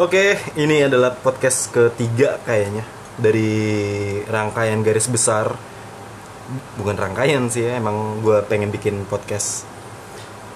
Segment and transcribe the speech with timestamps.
[0.00, 2.88] Oke, ini adalah podcast ketiga kayaknya
[3.20, 3.52] dari
[4.24, 5.52] rangkaian garis besar.
[6.80, 9.68] Bukan rangkaian sih ya, emang gue pengen bikin podcast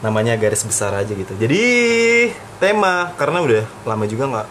[0.01, 1.37] namanya garis besar aja gitu.
[1.37, 1.61] Jadi
[2.57, 4.49] tema karena udah lama juga nggak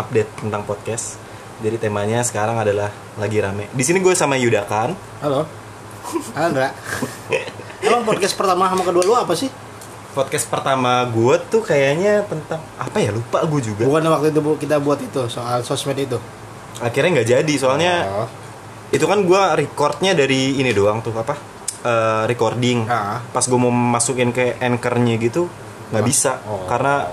[0.00, 1.20] update tentang podcast.
[1.60, 2.88] Jadi temanya sekarang adalah
[3.20, 3.68] lagi rame.
[3.76, 4.96] Di sini gue sama Yuda kan.
[5.20, 5.44] Halo.
[6.40, 6.72] Andra.
[7.84, 9.67] Emang podcast pertama sama kedua lu apa sih?
[10.18, 13.86] Podcast pertama gue tuh kayaknya tentang apa ya lupa gue juga.
[13.86, 16.18] Bukan waktu itu kita buat itu soal sosmed itu.
[16.78, 18.26] Akhirnya nggak jadi soalnya Oh.
[18.88, 21.38] itu kan gua recordnya dari ini doang tuh apa
[21.78, 23.22] Eh, recording Ah.
[23.30, 25.46] pas gue mau masukin ke anchornya gitu
[25.88, 26.08] nggak Ah.
[26.08, 26.66] bisa Oh.
[26.66, 27.06] karena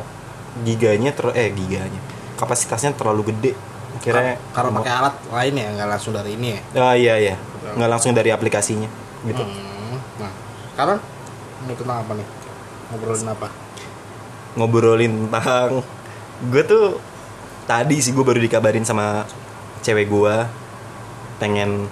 [0.60, 2.02] giganya ter eh giganya
[2.34, 3.54] kapasitasnya terlalu gede
[3.94, 6.62] akhirnya karena pakai alat lain ya, nggak langsung dari ini ya.
[6.82, 7.36] ah iya iya
[7.72, 8.90] nggak langsung dari aplikasinya
[9.24, 10.02] gitu Hmm.
[10.18, 10.32] Nah,
[10.74, 10.98] sekarang
[11.62, 12.28] ini tentang apa nih?
[12.92, 13.66] Ngobrolin apa?
[14.56, 15.84] ngobrolin tentang
[16.48, 16.98] gue tuh
[17.68, 19.28] tadi sih gue baru dikabarin sama
[19.84, 20.36] cewek gue
[21.38, 21.92] pengen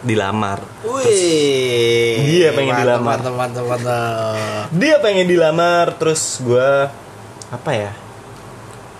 [0.00, 2.16] dilamar Wih.
[2.24, 3.18] Dia pengen mantap, dilamar.
[3.20, 4.64] Mantap, mantap, mantap.
[4.72, 6.88] dia pengen dilamar terus gue
[7.52, 7.92] apa ya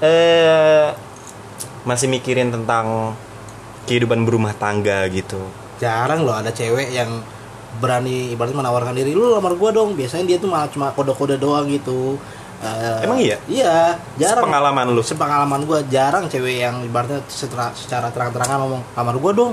[0.04, 0.92] eh
[1.88, 3.16] masih mikirin tentang
[3.88, 5.40] kehidupan berumah tangga gitu
[5.80, 7.24] Jarang loh ada cewek yang
[7.78, 9.94] berani ibaratnya menawarkan diri lu lamar gua dong.
[9.94, 12.18] Biasanya dia tuh malah cuma kode-kode doang gitu.
[12.60, 13.36] Eh, Emang iya?
[13.48, 14.44] Iya, jarang.
[14.44, 15.00] pengalaman lu?
[15.00, 19.52] Sepengalaman gue jarang cewek yang ibaratnya secara, secara terang-terangan ngomong kamar gue dong.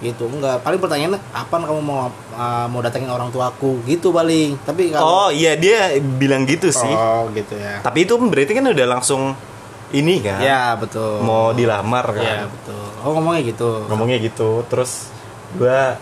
[0.00, 0.64] Gitu enggak.
[0.64, 3.84] Paling pertanyaannya kapan kamu mau uh, mau datengin orang tuaku?
[3.84, 4.56] Gitu paling.
[4.64, 6.88] Tapi oh kalau iya dia bilang gitu sih.
[6.88, 7.84] oh gitu ya.
[7.84, 9.36] Tapi itu berarti kan udah langsung
[9.92, 10.40] ini kan?
[10.40, 11.20] Ya betul.
[11.20, 12.24] Mau dilamar kan?
[12.24, 12.86] Ya betul.
[13.04, 13.70] Oh ngomongnya gitu.
[13.92, 14.64] Ngomongnya gitu.
[14.72, 15.12] Terus
[15.60, 16.00] gua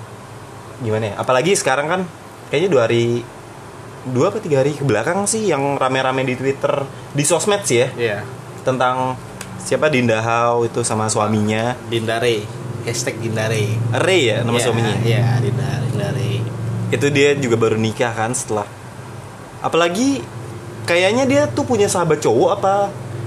[0.80, 1.14] gimana ya?
[1.16, 2.00] Apalagi sekarang kan
[2.48, 3.22] kayaknya dua hari
[4.02, 7.88] dua apa tiga hari ke belakang sih yang rame-rame di twitter di sosmed sih ya.
[7.92, 8.18] Iya.
[8.60, 9.16] Tentang
[9.58, 9.88] siapa?
[9.88, 11.76] Dinda Hau itu sama suaminya.
[11.86, 12.44] Dindare
[12.80, 14.94] hashtag Dindare Ray ya nama Iya, suaminya?
[15.00, 16.30] iya Dindare Dindare
[16.90, 18.64] itu dia juga baru nikah kan setelah.
[19.60, 20.24] Apalagi
[20.82, 22.74] kayaknya dia tuh punya sahabat cowok apa?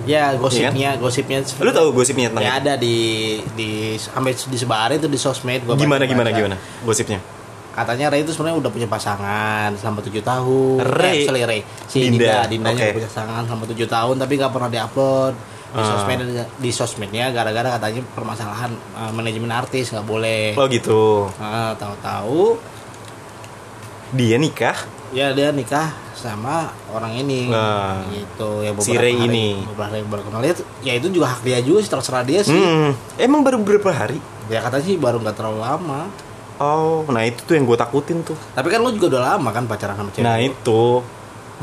[0.03, 2.59] Ya gosipnya gosipnya lu tahu gosipnya tentang ya itu?
[2.59, 2.97] ada di
[3.55, 6.37] di sampai disebarin tuh di sosmed gua gimana baca- gimana baca.
[6.37, 6.55] gimana?
[6.83, 7.23] Gosipnya
[7.73, 10.77] katanya Ray itu sebenarnya udah punya pasangan selama tujuh tahun.
[10.85, 11.17] Ray?
[11.17, 12.85] eh, sorry Ray, si Dinda, Dinda, Dindanya oke.
[12.85, 15.35] udah punya pasangan selama tujuh tahun tapi nggak pernah diupload.
[15.73, 16.19] Di sosmed
[16.61, 20.53] di sosmednya gara-gara katanya permasalahan uh, manajemen artis nggak boleh.
[20.53, 21.33] oh gitu.
[21.35, 22.61] Nah, tahu-tahu.
[24.13, 24.77] Dia nikah?
[25.09, 27.49] Ya dia nikah sama orang ini.
[27.49, 28.61] Nah, gitu.
[28.61, 29.65] Ya si Ray hari- ini.
[29.65, 30.45] beberapa hari baru kenal.
[30.45, 30.53] Ya,
[30.85, 32.53] ya itu juga hak dia juga sih terserah dia sih.
[32.53, 34.21] Hmm, emang baru beberapa hari?
[34.49, 36.05] Ya katanya sih baru nggak terlalu lama
[36.57, 38.35] oh nah itu tuh yang gue takutin tuh.
[38.51, 40.45] Tapi kan lu juga udah lama kan pacaran sama cewek nah lu.
[40.45, 40.83] itu.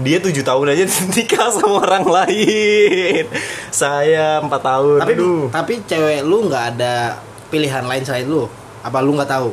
[0.00, 3.24] Dia tujuh tahun aja nikah sama orang lain.
[3.68, 5.42] Saya empat tahun tapi Aduh.
[5.50, 8.46] tapi cewek lu nggak ada pilihan lain selain lu?
[8.80, 9.50] Apa lu nggak tahu?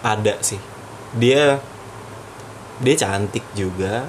[0.00, 0.60] Ada sih.
[1.14, 1.58] Dia
[2.78, 4.04] dia cantik juga.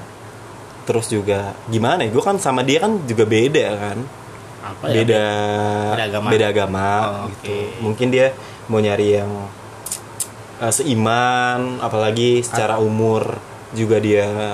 [0.83, 2.09] Terus juga gimana ya?
[2.09, 3.97] Gue kan sama dia kan juga beda kan?
[4.59, 5.23] Apa beda
[5.93, 6.27] Beda agama.
[6.27, 7.47] beda agama Oh, gitu.
[7.47, 7.57] oke.
[7.79, 8.33] mungkin dia
[8.65, 9.29] mau nyari yang
[10.61, 13.39] eh, seiman apalagi secara umur
[13.71, 14.53] juga dia.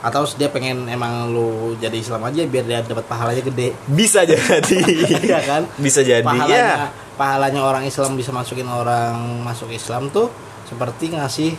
[0.00, 3.76] Atau dia pengen emang lu jadi Islam aja biar dia dapat pahalanya gede.
[3.84, 4.80] Bisa jadi.
[5.28, 5.62] Iya kan?
[5.76, 10.32] Bisa jadi pahalanya ya pahalanya orang Islam bisa masukin orang masuk Islam tuh
[10.64, 11.52] seperti ngasih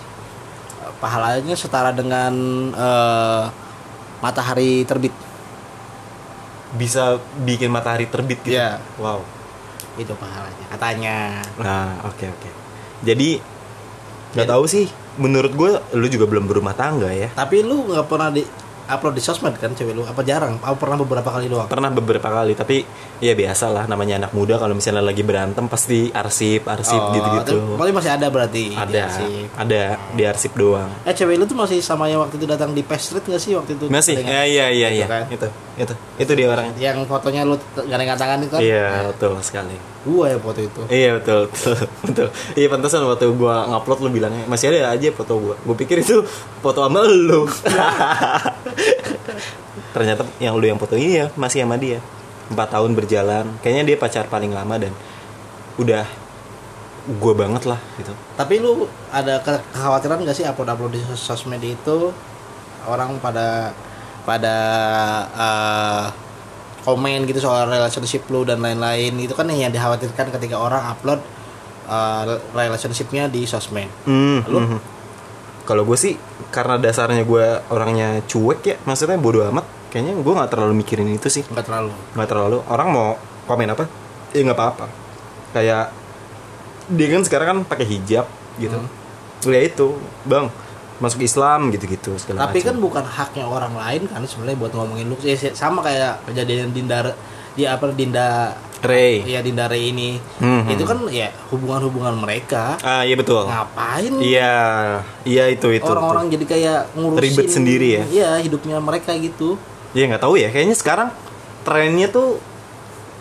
[0.82, 2.34] eh, pahalanya setara dengan
[2.74, 3.44] eh,
[4.26, 5.14] matahari terbit.
[6.74, 8.58] Bisa bikin matahari terbit gitu?
[8.58, 8.82] Iya.
[8.98, 9.22] wow.
[10.02, 11.18] Itu pahalanya katanya.
[11.62, 12.50] Nah oke oke.
[13.06, 13.51] Jadi
[14.34, 14.86] nggak tahu sih.
[15.14, 17.30] Menurut gue lu juga belum berumah tangga ya.
[17.32, 18.44] Tapi lu nggak pernah di
[18.84, 20.04] upload di sosmed kan cewek lu?
[20.04, 20.56] Apa jarang?
[20.58, 21.64] Apa pernah beberapa kali doang?
[21.66, 22.84] Pernah beberapa kali tapi
[23.18, 27.28] ya biasa lah namanya anak muda kalau misalnya lagi berantem pasti arsip arsip Oh, gitu
[27.38, 29.36] gitu tapi masih ada berarti ada Iya sih.
[29.54, 29.82] ada
[30.12, 30.90] di arsip doang.
[31.04, 33.76] Eh cewek lu tuh masih sama yang waktu itu datang di Street gak sih waktu
[33.76, 33.86] itu?
[33.88, 34.16] masih?
[34.18, 35.24] Ya yang- iya iya Itu iya kan?
[35.30, 35.48] itu
[35.82, 36.74] itu itu dia orangnya.
[36.76, 38.62] Yang fotonya lu gandengan tangan itu kan?
[38.62, 39.74] iya betul sekali.
[40.02, 40.82] Gua ya foto itu.
[40.88, 41.76] iya betul betul
[42.06, 42.28] betul.
[42.54, 45.56] Iya pantesan waktu gua ngupload lu bilangnya masih ada aja foto gua.
[45.60, 46.22] Gua pikir itu
[46.60, 47.46] foto sama lu.
[49.92, 52.00] Ternyata yang lu yang foto ini ya masih sama dia.
[52.48, 54.92] Empat tahun berjalan kayaknya dia pacar paling lama dan
[55.78, 56.04] udah
[57.18, 58.12] gua banget lah gitu.
[58.34, 62.12] Tapi lu ada ke- kekhawatiran gak sih upload-upload di sos- sosmed itu?
[62.82, 63.72] Orang pada
[64.22, 64.56] pada
[65.32, 66.06] eh,
[66.82, 71.22] komen gitu soal relationship lu dan lain-lain itu kan yang dikhawatirkan ketika orang upload
[71.86, 73.90] eh, relationshipnya di sosmed.
[74.06, 74.60] Hmm, Lu?
[74.60, 74.80] hmm.
[75.62, 76.18] Kalau gue sih
[76.50, 79.64] karena dasarnya gue orangnya cuek ya, maksudnya bodoh amat.
[79.92, 83.10] kayaknya gue nggak terlalu mikirin itu sih nggak terlalu nggak terlalu orang mau
[83.44, 83.84] komen apa
[84.32, 84.88] ya nggak apa-apa
[85.52, 85.92] kayak
[86.88, 88.24] dia kan sekarang kan pakai hijab
[88.56, 89.52] gitu Hmm.
[89.52, 90.48] ya itu bang
[91.02, 92.86] masuk Islam gitu-gitu segala tapi kan macam.
[92.86, 97.18] bukan haknya orang lain kan sebenarnya buat ngomongin lu Ya, sama kayak kejadian Dinda
[97.58, 100.18] di apa Dinda Ray ya Dinda Ray ini.
[100.42, 100.90] Hmm, itu hmm.
[100.90, 102.82] kan ya hubungan-hubungan mereka.
[102.82, 103.46] Ah iya betul.
[103.46, 104.14] Ngapain?
[104.18, 104.54] Iya
[105.22, 108.04] iya itu itu orang-orang jadi kayak ngurusin Ribet sendiri ya?
[108.10, 109.62] iya hidupnya mereka gitu.
[109.94, 110.50] Ya nggak tahu ya.
[110.50, 111.10] Kayaknya sekarang
[111.62, 112.42] trennya tuh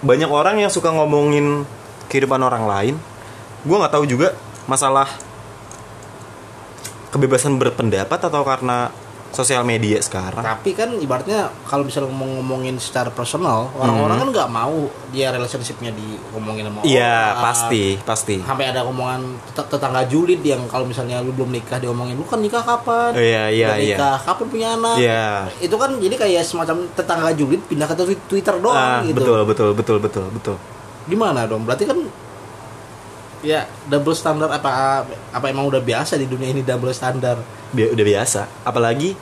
[0.01, 1.69] banyak orang yang suka ngomongin
[2.09, 2.95] kehidupan orang lain.
[3.69, 4.33] Gue nggak tahu juga
[4.65, 5.13] masalah
[7.11, 8.89] kebebasan berpendapat atau karena
[9.31, 10.43] sosial media sekarang?
[10.43, 15.95] Tapi kan ibaratnya kalau misalnya ngomong ngomongin secara personal orang-orang kan nggak mau dia relationshipnya
[16.35, 17.43] ngomongin sama iya orang.
[17.47, 18.37] pasti pasti.
[18.43, 19.23] Sampai ada omongan
[19.55, 23.15] tet- tetangga julid yang kalau misalnya lu belum nikah diomongin lu kan nikah kapan?
[23.15, 23.97] Iya, iya, Udah iya.
[23.97, 24.97] nikah kapan punya anak?
[24.99, 25.27] Iya.
[25.63, 29.15] itu kan jadi kayak semacam tetangga julid pindah ke twi- twitter doang ah, gitu.
[29.15, 30.57] betul betul betul betul betul.
[31.07, 31.63] Gimana dong?
[31.63, 32.03] Berarti kan
[33.41, 37.41] ya double standar apa apa emang udah biasa di dunia ini double standar
[37.73, 38.41] Bi- udah biasa.
[38.67, 39.17] Apalagi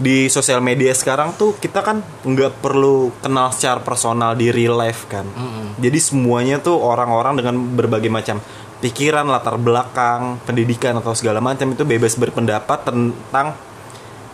[0.00, 5.04] di sosial media sekarang tuh kita kan nggak perlu kenal secara personal di real life
[5.12, 5.28] kan.
[5.28, 5.76] Mm-mm.
[5.76, 8.40] jadi semuanya tuh orang-orang dengan berbagai macam
[8.80, 13.52] pikiran latar belakang pendidikan atau segala macam itu bebas berpendapat tentang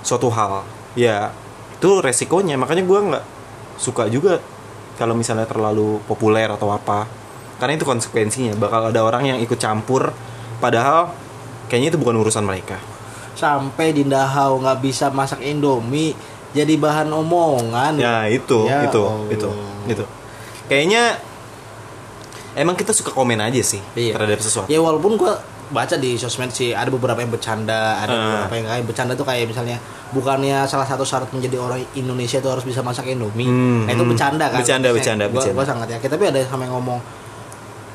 [0.07, 0.63] suatu hal.
[0.95, 1.35] Ya
[1.75, 2.55] itu resikonya.
[2.55, 3.25] Makanya gua nggak
[3.83, 4.39] suka juga
[4.97, 7.11] kalau misalnya terlalu populer atau apa
[7.57, 10.13] karena itu konsekuensinya bakal ada orang yang ikut campur
[10.57, 11.13] padahal
[11.67, 12.77] kayaknya itu bukan urusan mereka
[13.33, 16.17] sampai Dinda Hau nggak bisa masak Indomie
[16.51, 19.29] jadi bahan omongan ya itu Ya itu Allah.
[19.29, 19.49] itu
[19.89, 20.05] itu
[20.67, 21.21] kayaknya
[22.55, 24.17] emang kita suka komen aja sih Iya.
[24.17, 25.37] terhadap sesuatu ya walaupun gua
[25.67, 28.23] baca di sosmed sih ada beberapa yang bercanda ada Ah.
[28.47, 29.77] beberapa yang kayak bercanda tuh kayak misalnya
[30.09, 34.01] bukannya salah satu syarat menjadi orang Indonesia itu harus bisa masak Indomie Hmm, nah itu
[34.01, 34.13] hmm.
[34.15, 35.57] bercanda kan Bercanda, Maksudnya bercanda, gua, bercanda.
[35.59, 36.99] gua sangat yakin tapi ada yang sampai ngomong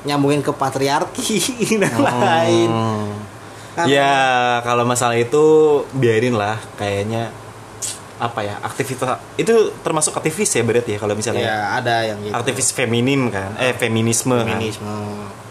[0.03, 1.37] nyambungin ke patriarki
[1.81, 3.11] dan lain Hmm.
[3.71, 4.11] Kan- ya
[4.67, 5.43] kalau masalah itu
[5.95, 7.31] biarin lah kayaknya
[8.19, 12.35] apa ya aktivitas itu termasuk aktivis ya berarti ya kalau misalnya ya ada yang gitu.
[12.35, 14.59] aktivis feminim kan eh feminisme, kan.
[14.59, 14.93] Feminisme.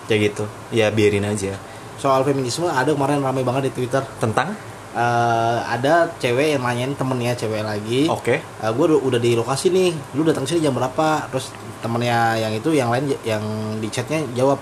[0.06, 1.56] Kayak gitu ya biarin aja.
[1.96, 4.04] Soal feminisme ada kemarin ramai banget di Twitter.
[4.20, 4.52] Tentang
[4.90, 8.10] Eh, ada cewek yang nanyain temennya cewek lagi.
[8.10, 8.42] Oke.
[8.42, 9.94] Gue udah, udah di lokasi nih.
[10.18, 11.30] Lu datang sini jam berapa?
[11.30, 13.42] Terus temennya yang itu yang lain yang
[13.78, 14.58] di chatnya jawab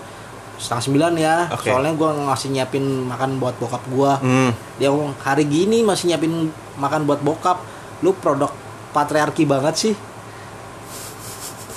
[0.61, 1.37] setengah sembilan ya.
[1.49, 1.71] Oke.
[1.73, 4.51] soalnya gue ngasih nyiapin makan buat bokap gue hmm.
[4.83, 7.65] dia ngomong hari gini masih nyiapin makan buat bokap.
[8.05, 8.53] Lu produk
[8.93, 9.95] patriarki banget sih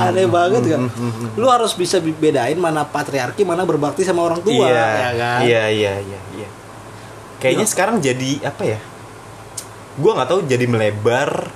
[0.00, 0.87] aneh banget kan
[1.35, 5.65] lu harus bisa bedain mana patriarki mana berbakti sama orang tua iya ya kan iya
[5.69, 6.49] iya iya iya
[7.37, 7.73] kayaknya Iya.
[7.73, 8.79] sekarang jadi apa ya
[9.94, 11.50] gua nggak tahu jadi melebar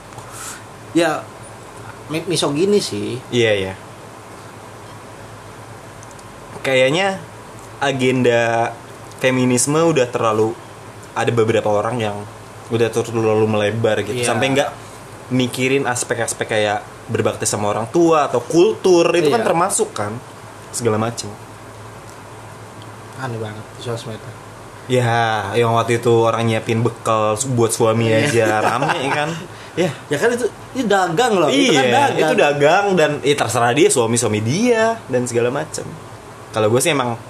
[0.92, 1.22] ya
[2.08, 3.74] mi- misogini sih iya iya
[6.60, 7.18] kayaknya
[7.78, 8.74] agenda
[9.16, 10.52] feminisme udah terlalu
[11.14, 12.16] ada beberapa orang yang
[12.68, 14.28] udah terlalu melebar gitu Iya.
[14.28, 14.70] sampai nggak
[15.30, 19.46] mikirin aspek-aspek kayak berbakti sama orang tua atau kultur itu kan Iya.
[19.46, 20.12] termasuk kan
[20.70, 21.32] segala macam
[23.18, 24.20] aneh banget sosmed
[24.88, 28.24] Ya, yang waktu itu orang nyiapin bekal buat suami Iya.
[28.24, 28.88] aja rame
[29.20, 29.28] kan.
[29.76, 29.92] Ya.
[30.08, 33.76] ya kan itu itu dagang loh itu kan iya, dagang itu dagang dan ya terserah
[33.76, 35.84] dia suami-suami dia dan segala macam.
[36.50, 37.20] Kalau gue sih emang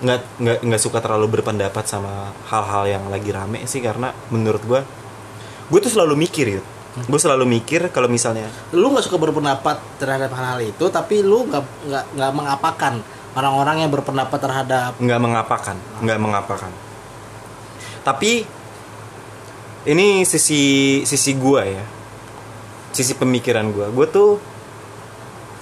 [0.00, 4.80] nggak nggak nggak suka terlalu berpendapat sama hal-hal yang lagi rame sih karena menurut gue
[5.70, 6.62] gue tuh selalu mikir ya.
[7.06, 11.64] Gue selalu mikir kalau misalnya lu nggak suka berpendapat terhadap hal-hal itu tapi lu nggak
[11.86, 12.94] nggak nggak mengapakan
[13.38, 16.72] orang-orang yang berpendapat terhadap nggak mengapakan nggak mengapakan.
[18.02, 18.42] Tapi
[19.86, 20.62] ini sisi
[21.04, 21.84] sisi gua ya.
[22.90, 23.86] Sisi pemikiran gua.
[23.94, 24.42] Gue tuh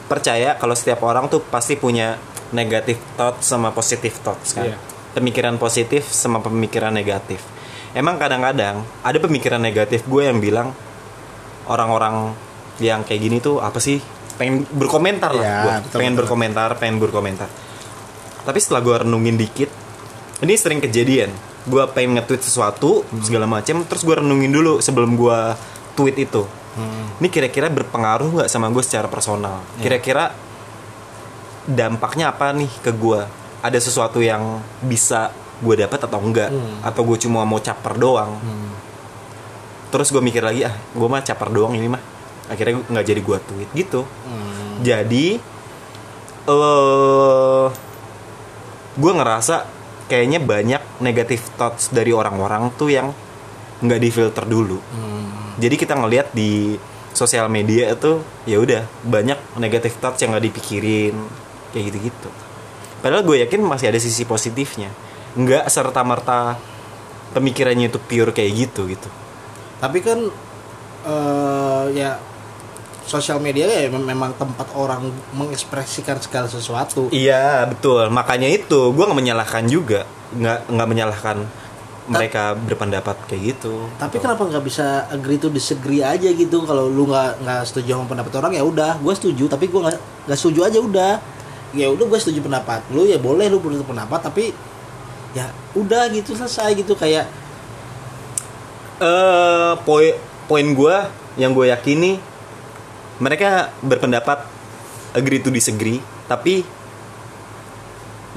[0.09, 2.17] percaya kalau setiap orang tuh pasti punya
[2.51, 4.73] negatif thoughts sama positif thoughts kan.
[4.73, 4.79] Iya.
[5.09, 7.43] pemikiran positif sama pemikiran negatif.
[7.91, 10.71] Emang kadang-kadang ada pemikiran negatif gue yang bilang
[11.67, 12.33] orang-orang
[12.79, 13.99] yang kayak gini tuh apa sih
[14.39, 15.75] pengen berkomentar lah Iya, gua.
[15.83, 16.21] betul, pengen betul.
[16.23, 17.49] berkomentar pengen berkomentar.
[18.47, 19.71] Tapi setelah gue renungin dikit
[20.39, 21.35] ini sering kejadian.
[21.67, 25.39] Gue pengen nge-tweet sesuatu segala macam terus gue renungin dulu sebelum gue
[25.99, 26.47] tweet itu.
[26.79, 29.59] Hmm, ini kira-kira berpengaruh nggak sama gue secara personal?
[29.83, 30.31] Kira-kira
[31.69, 33.21] dampaknya apa nih ke gue
[33.61, 36.81] ada sesuatu yang bisa gue dapat atau enggak Hmm.
[36.81, 38.71] atau gue cuma mau caper doang hmm.
[39.91, 42.01] terus gue mikir lagi ah gue mah caper doang ini mah
[42.47, 44.81] akhirnya nggak jadi gue tweet gitu Hmm.
[44.81, 45.27] jadi
[46.49, 47.67] eh
[48.95, 49.69] gue ngerasa
[50.09, 53.13] kayaknya banyak negative thoughts dari orang-orang tuh yang
[53.79, 55.55] nggak difilter dulu Hmm.
[55.57, 56.79] jadi kita ngelihat di
[57.13, 61.19] sosial media itu ya udah banyak negative thoughts yang nggak dipikirin
[61.71, 62.29] kayak gitu-gitu
[62.99, 64.91] padahal gue yakin masih ada sisi positifnya
[65.35, 66.59] nggak serta merta
[67.31, 69.09] pemikirannya itu pure kayak gitu gitu
[69.79, 70.19] Tapi kan
[71.07, 72.19] eh ya
[73.07, 77.09] sosial media ya mem- memang tempat orang mengekspresikan segala sesuatu.
[77.09, 81.37] iya betul makanya itu gue nggak menyalahkan juga nggak nggak menyalahkan
[82.09, 86.65] mereka berpendapat kayak gitu Tapi kenapa nggak bisa agree to disagree aja gitu?
[86.65, 89.45] Kalau lu nggak nggak setuju sama pendapat orang ya udah, gue setuju.
[89.45, 91.13] Tapi gue nggak nggak setuju aja udah.
[91.77, 94.57] Ya udah gue setuju pendapat lu ya boleh lu pendapat tapi
[95.37, 97.29] ya udah gitu selesai gitu kayak
[98.99, 100.17] eh poin
[100.49, 100.97] poin gue
[101.37, 102.19] yang gue yakini
[103.21, 104.49] mereka berpendapat
[105.13, 106.65] agree to disagree tapi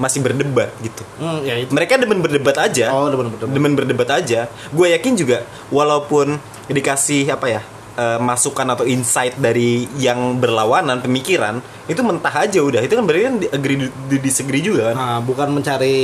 [0.00, 1.04] masih berdebat gitu.
[1.20, 1.70] Hmm, ya itu.
[1.70, 2.90] Mereka demen berdebat aja.
[2.90, 4.50] Oh udah bener demen berdebat aja.
[4.74, 7.62] Gue yakin juga walaupun dikasih apa ya
[7.92, 12.80] eh, masukan atau insight dari yang berlawanan pemikiran itu mentah aja udah.
[12.80, 14.96] Itu kan berarti kan di- agree di disagree juga kan?
[14.96, 15.96] Nah, bukan mencari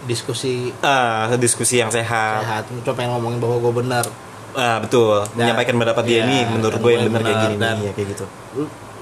[0.00, 2.40] diskusi ah diskusi yang sehat.
[2.42, 2.62] sehat.
[2.82, 4.04] Cuma pengen ngomongin bahwa gue benar.
[4.50, 5.22] Ah betul.
[5.32, 7.92] Menyampaikan pendapat dia ya, nih menurut dan gue yang benar kayak gini dan- nih ya
[7.92, 8.24] kayak gitu.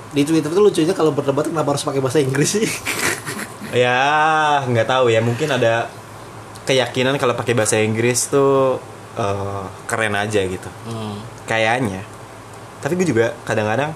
[0.09, 2.65] di Twitter tuh lucunya kalau berdebat kenapa harus pakai bahasa Inggris sih?
[3.69, 4.01] Ya
[4.65, 5.21] nggak tahu ya.
[5.21, 5.93] Mungkin ada
[6.65, 8.81] keyakinan kalau pakai bahasa Inggris tuh
[9.19, 11.45] eh, keren aja gitu hmm.
[11.45, 12.03] kayaknya
[12.79, 13.91] tapi gue juga kadang-kadang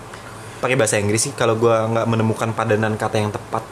[0.59, 3.63] pakai bahasa Inggris sih kalau gue nggak menemukan padanan kata yang tepat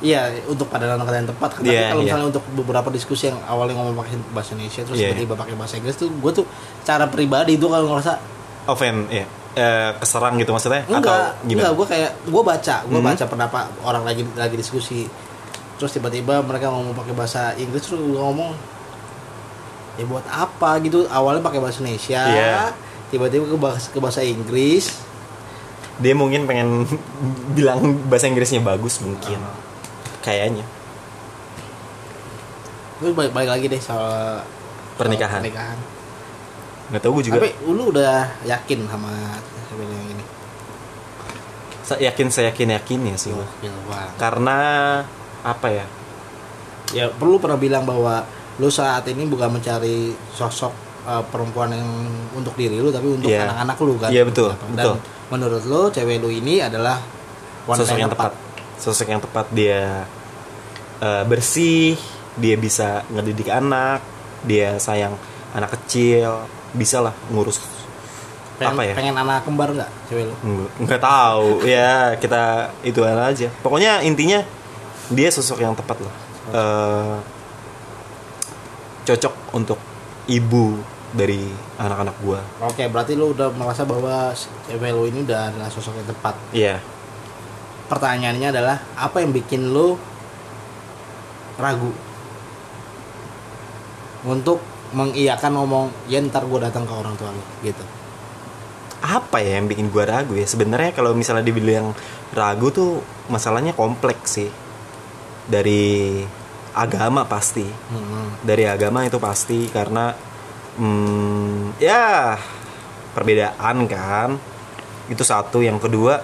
[0.00, 1.60] Iya, untuk padanan kata yang tepat.
[1.60, 2.08] Tapi Iya, kalau iya.
[2.08, 5.12] misalnya untuk beberapa diskusi yang awalnya ngomong pakai bahasa Indonesia terus Iya.
[5.12, 6.48] tiba-tiba pakai bahasa Inggris tuh, gue tuh
[6.80, 8.16] cara pribadi itu kalau ngerasa
[8.64, 13.00] offend ya Eh, keserang gitu maksudnya enggak, atau gimana enggak, gue kayak gue baca, gue
[13.02, 13.08] Hmm.
[13.10, 15.10] baca pendapat orang lagi lagi diskusi,
[15.74, 18.54] terus tiba-tiba mereka ngomong pakai bahasa Inggris terus gue ngomong
[19.94, 20.78] ya buat apa?
[20.78, 21.06] Gitu.
[21.06, 22.22] Awalnya pakai bahasa Indonesia.
[22.22, 22.62] Iya.
[23.10, 25.02] tiba-tiba ke bahasa ke bahasa Inggris.
[25.98, 26.86] Dia mungkin pengen
[27.58, 29.40] bilang bahasa Inggrisnya bagus mungkin.
[29.40, 29.56] Ah.
[30.20, 30.62] kayaknya.
[33.00, 34.44] Gue balik, balik lagi deh soal
[34.94, 35.40] Pernikahan.
[35.40, 35.78] soal pernikahan.
[36.92, 37.36] Nggak tahu gue juga.
[37.40, 39.08] Tapi lu udah yakin sama
[39.66, 40.24] sama yang ini?
[41.80, 44.10] Sa- yakin saya yakin yakin ya sih banget.
[44.14, 44.58] karena
[45.40, 45.86] apa ya?
[46.92, 48.26] Ya perlu pernah bilang bahwa
[48.60, 50.72] lu saat ini bukan mencari sosok
[51.08, 51.88] uh, perempuan yang
[52.36, 53.48] untuk diri lu tapi untuk Iya.
[53.48, 54.10] anak-anak lu kan?
[54.12, 54.96] Iya, betul, dan betul.
[55.32, 57.00] menurut lu cewek lu ini adalah
[57.64, 58.32] wanita sosok yang tepat.
[58.76, 59.44] sosok yang tepat.
[59.56, 60.04] Dia
[61.00, 61.96] eh, bersih
[62.36, 64.04] dia bisa ngedidik anak
[64.44, 65.16] dia sayang
[65.52, 67.58] anak kecil bisa lah ngurus
[68.56, 68.94] pengen, apa ya?
[68.94, 70.34] pengen anak kembar nggak cewek lu?
[70.44, 71.48] Nggak nggak tahu.
[71.64, 73.48] Ya kita itu aja.
[73.64, 74.44] Pokoknya intinya
[75.08, 76.14] dia sosok yang tepat lah.
[76.52, 77.16] Eh,
[79.04, 79.78] cocok untuk
[80.28, 80.78] ibu
[81.10, 82.40] dari anak-anak gua.
[82.62, 84.30] Oke berarti lu udah merasa bahwa
[84.70, 86.34] cewek lu ini udah adalah sosok yang tepat.
[86.54, 86.76] Iya.
[87.90, 89.98] Pertanyaannya adalah apa yang bikin lu
[91.58, 91.90] ragu
[94.22, 97.82] untuk mengiyakan ngomong ya ntar gue datang ke orang tua lu gitu?
[99.00, 100.46] Apa ya yang bikin gua ragu ya?
[100.46, 101.96] Sebenarnya kalau misalnya dibilang
[102.36, 104.50] ragu tuh masalahnya kompleks sih.
[105.50, 106.22] Dari
[106.74, 107.66] agama pasti.
[107.66, 108.40] Hmm.
[108.40, 110.14] dari agama itu pasti karena
[110.78, 112.36] hmm, ya
[113.12, 114.38] perbedaan kan.
[115.10, 115.60] Itu satu.
[115.60, 116.14] Yang kedua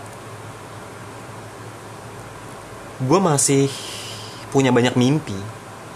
[2.96, 3.68] gue masih
[4.48, 5.36] punya banyak mimpi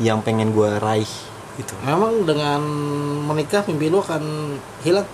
[0.00, 1.09] yang pengen gue raih
[1.57, 1.73] gitu.
[1.85, 2.61] Memang dengan
[3.25, 5.09] menikah mimpi lu akan hilang.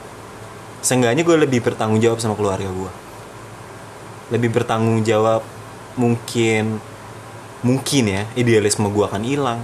[0.87, 2.93] seenggaknya gue lebih bertanggung jawab sama keluarga gue
[4.31, 5.43] lebih bertanggung jawab
[5.95, 6.83] mungkin
[7.67, 9.59] mungkin ya idealisme gue akan hilang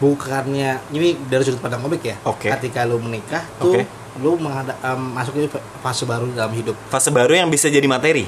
[0.00, 2.16] Bukannya ini dari sudut pandang komik ya.
[2.24, 2.48] Oke.
[2.48, 3.84] Ketika lu menikah tuh Oke.
[4.24, 5.44] lu menghadap em, masuk ke
[5.84, 6.72] fase baru dalam hidup.
[6.88, 8.24] fase baru yang bisa jadi materi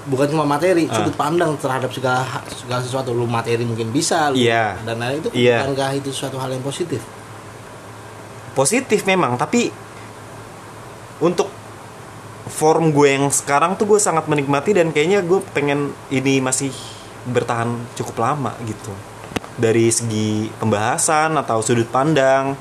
[0.00, 0.96] Bukan cuma materi, Ah.
[0.96, 3.12] sudut pandang terhadap segala segala sesuatu.
[3.12, 4.80] Lu materi mungkin bisa, lu, Iya.
[4.80, 5.60] dan lain itu Iya.
[5.60, 7.04] bukankah itu suatu hal yang positif?
[8.50, 9.70] positif memang tapi
[11.20, 11.46] untuk
[12.48, 16.72] form gue yang sekarang tuh gue sangat menikmati dan kayaknya gue pengen ini masih
[17.28, 18.92] bertahan cukup lama gitu.
[19.60, 22.56] Dari segi pembahasan atau sudut pandang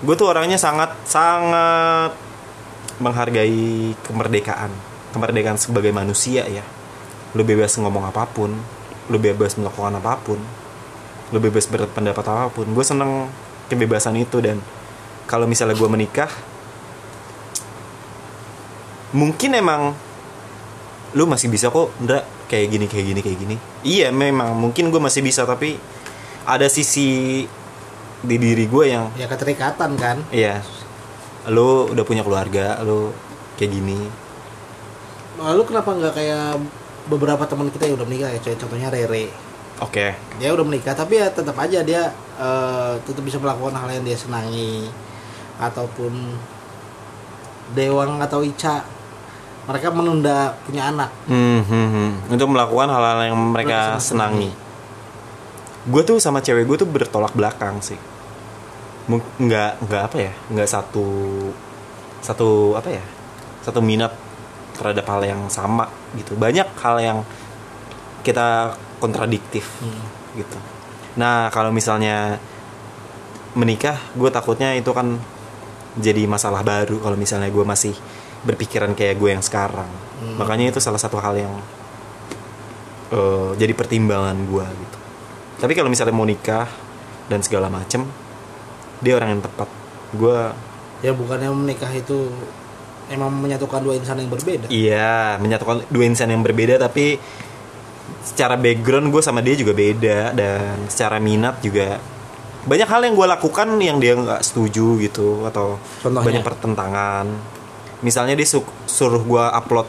[0.00, 2.12] gue tuh orangnya sangat sangat
[3.00, 4.72] menghargai kemerdekaan.
[5.12, 6.64] Kemerdekaan sebagai manusia ya.
[7.36, 8.52] Lu bebas ngomong apa pun
[9.10, 10.38] lu bebas melakukan apa pun
[11.30, 12.66] lu bebas berpendapat apa pun.
[12.72, 13.28] Gue seneng
[13.70, 14.58] kebebasan itu dan
[15.30, 16.30] kalau misalnya gue menikah
[19.14, 19.94] mungkin emang
[21.14, 23.56] lu masih bisa kok Ndra kayak gini kayak gini kayak gini.
[23.86, 24.58] Iya memang.
[24.58, 25.78] Mungkin gue masih bisa tapi
[26.42, 27.46] ada sisi
[28.20, 30.18] di diri gue yang ya keterikatan kan?
[30.34, 30.58] Iya.
[31.46, 33.14] Lu udah punya keluarga lu
[33.54, 34.10] kayak gini.
[35.38, 36.58] Lalu kenapa nggak kayak
[37.06, 38.42] beberapa teman kita yang udah menikah ya?
[38.42, 39.30] Contoh- contohnya Rere.
[39.80, 40.12] Oke.
[40.36, 44.18] Dia udah menikah tapi ya tetap aja dia eh, tetap bisa melakukan hal yang dia
[44.18, 44.90] senangi.
[45.56, 46.34] Ataupun
[47.70, 48.82] Dewang atau Ica
[49.70, 54.50] mereka menunda punya anak Hmm, hmm, untuk melakukan hal-hal yang mereka Mereka senangi.
[55.86, 57.96] Gue tuh sama cewek gue tuh bertolak belakang sih.
[59.38, 61.06] Nggak nggak apa ya, nggak satu
[62.20, 63.04] satu apa ya,
[63.62, 64.12] satu minat
[64.76, 65.86] terhadap hal yang sama
[66.18, 66.34] gitu.
[66.34, 67.18] Banyak hal yang
[68.26, 70.04] kita kontradiktif Hmm.
[70.36, 70.58] gitu.
[71.16, 72.36] Nah kalau misalnya
[73.56, 75.18] menikah, gue takutnya itu kan
[75.98, 77.94] jadi masalah baru kalau misalnya gue masih
[78.44, 79.88] berpikiran kayak gue yang sekarang.
[80.20, 80.36] Hmm.
[80.40, 81.54] Makanya itu salah satu hal yang
[83.12, 84.98] eh, jadi pertimbangan gue gitu.
[85.60, 86.68] Tapi kalau misalnya mau nikah
[87.28, 88.08] dan segala macem,
[89.04, 89.68] dia orang yang tepat.
[90.16, 90.38] Gue
[91.00, 92.28] ya bukannya menikah itu
[93.10, 97.16] emang menyatukan dua insan yang berbeda iya menyatukan dua insan yang berbeda tapi
[98.20, 101.96] secara background gue sama dia juga beda dan secara minat juga
[102.68, 106.26] banyak hal yang gue lakukan yang dia nggak setuju gitu atau Contohnya?
[106.28, 107.26] banyak pertentangan
[108.00, 109.88] misalnya dia su- suruh gue upload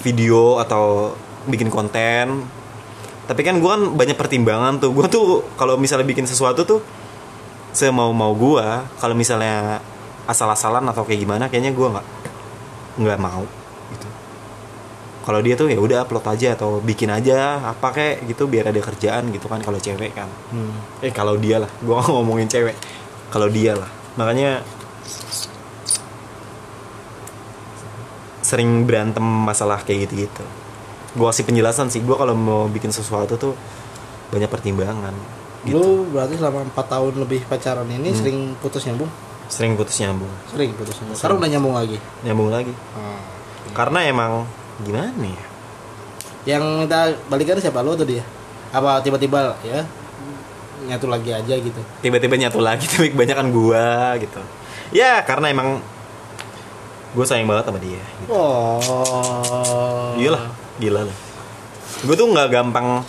[0.00, 1.14] video atau
[1.46, 2.44] bikin konten.
[3.26, 4.90] Tapi kan gue kan banyak pertimbangan tuh.
[4.90, 6.80] Gue tuh kalau misalnya bikin sesuatu tuh
[7.70, 8.66] semau mau gue
[8.98, 9.78] kalau misalnya
[10.26, 12.06] asal-asalan atau kayak gimana kayaknya gue nggak
[12.98, 13.46] nggak mau
[13.94, 14.08] gitu.
[15.20, 18.80] Kalau dia tuh ya udah upload aja atau bikin aja apa kayak gitu biar ada
[18.82, 20.26] kerjaan gitu kan kalau cewek kan.
[20.50, 20.74] Hmm.
[20.98, 21.70] eh kalau dia lah.
[21.78, 22.74] Gue ngomongin cewek.
[23.30, 23.90] Kalau dia lah.
[24.18, 24.66] Makanya
[28.50, 30.44] sering berantem masalah kayak gitu gitu
[31.14, 33.54] gue kasih penjelasan sih gue kalau mau bikin sesuatu tuh
[34.30, 35.14] banyak pertimbangan
[35.66, 35.78] gitu.
[35.78, 39.10] lu berarti selama empat tahun lebih pacaran ini sering putus nyambung?
[39.50, 40.30] Sering putus nyambung.
[40.46, 41.18] Sering putus nyambung.
[41.18, 41.98] Sekarang udah nyambung lagi?
[42.22, 42.74] Nyambung lagi.
[43.74, 44.46] Karena emang
[44.86, 45.46] gimana ya?
[46.54, 47.82] Yang minta balikan siapa?
[47.82, 48.22] Lu atau dia?
[48.70, 49.82] Apa tiba-tiba ya
[50.86, 51.82] nyatu lagi aja gitu?
[52.00, 54.40] Tiba-tiba nyatu lagi tapi kebanyakan gua gitu.
[54.94, 55.82] Ya karena emang
[57.10, 58.30] gue sayang banget sama dia gitu.
[58.30, 60.40] oh Gila,
[60.76, 61.16] gila lah.
[62.00, 63.02] Gue tuh nggak gampang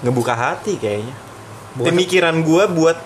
[0.00, 1.14] ngebuka hati kayaknya.
[1.72, 2.98] Bukan- Pemikiran gue buat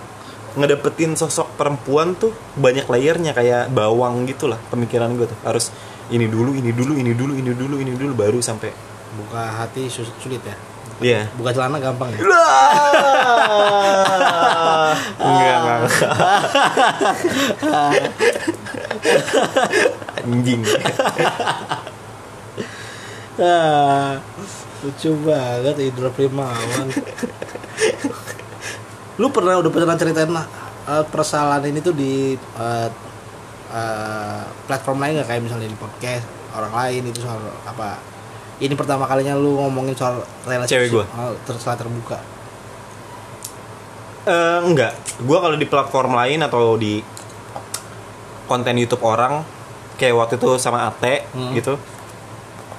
[0.54, 5.74] ngedapetin sosok perempuan tuh banyak layernya kayak bawang gitu lah pemikiran gue tuh harus
[6.09, 8.70] ini dulu ini dulu ini dulu ini dulu ini dulu baru sampai
[9.16, 10.54] buka hati sulit ya
[10.94, 11.26] Iya.
[11.35, 12.22] buka celana gampang ya
[15.18, 15.80] enggak enggak
[20.25, 20.62] anjing.
[23.35, 24.23] Ah,
[24.85, 26.87] lucu banget Indra Primawan.
[29.19, 32.88] Lu pernah udah pernah ceritain uh, persoalan ini tuh di uh,
[33.75, 35.29] uh, platform lain nggak?
[35.31, 37.99] Kayak misalnya di podcast orang lain itu soal apa?
[38.62, 41.05] Ini pertama kalinya lu ngomongin soal relasi Cewek gua.
[41.19, 42.19] oh, ter- setelah terbuka.
[44.25, 44.97] Eh, enggak.
[45.21, 47.03] Gue kalau di platform lain atau di
[48.44, 49.42] konten YouTube orang
[49.94, 51.52] kayak waktu itu sama Ate Hmm.
[51.52, 51.74] gitu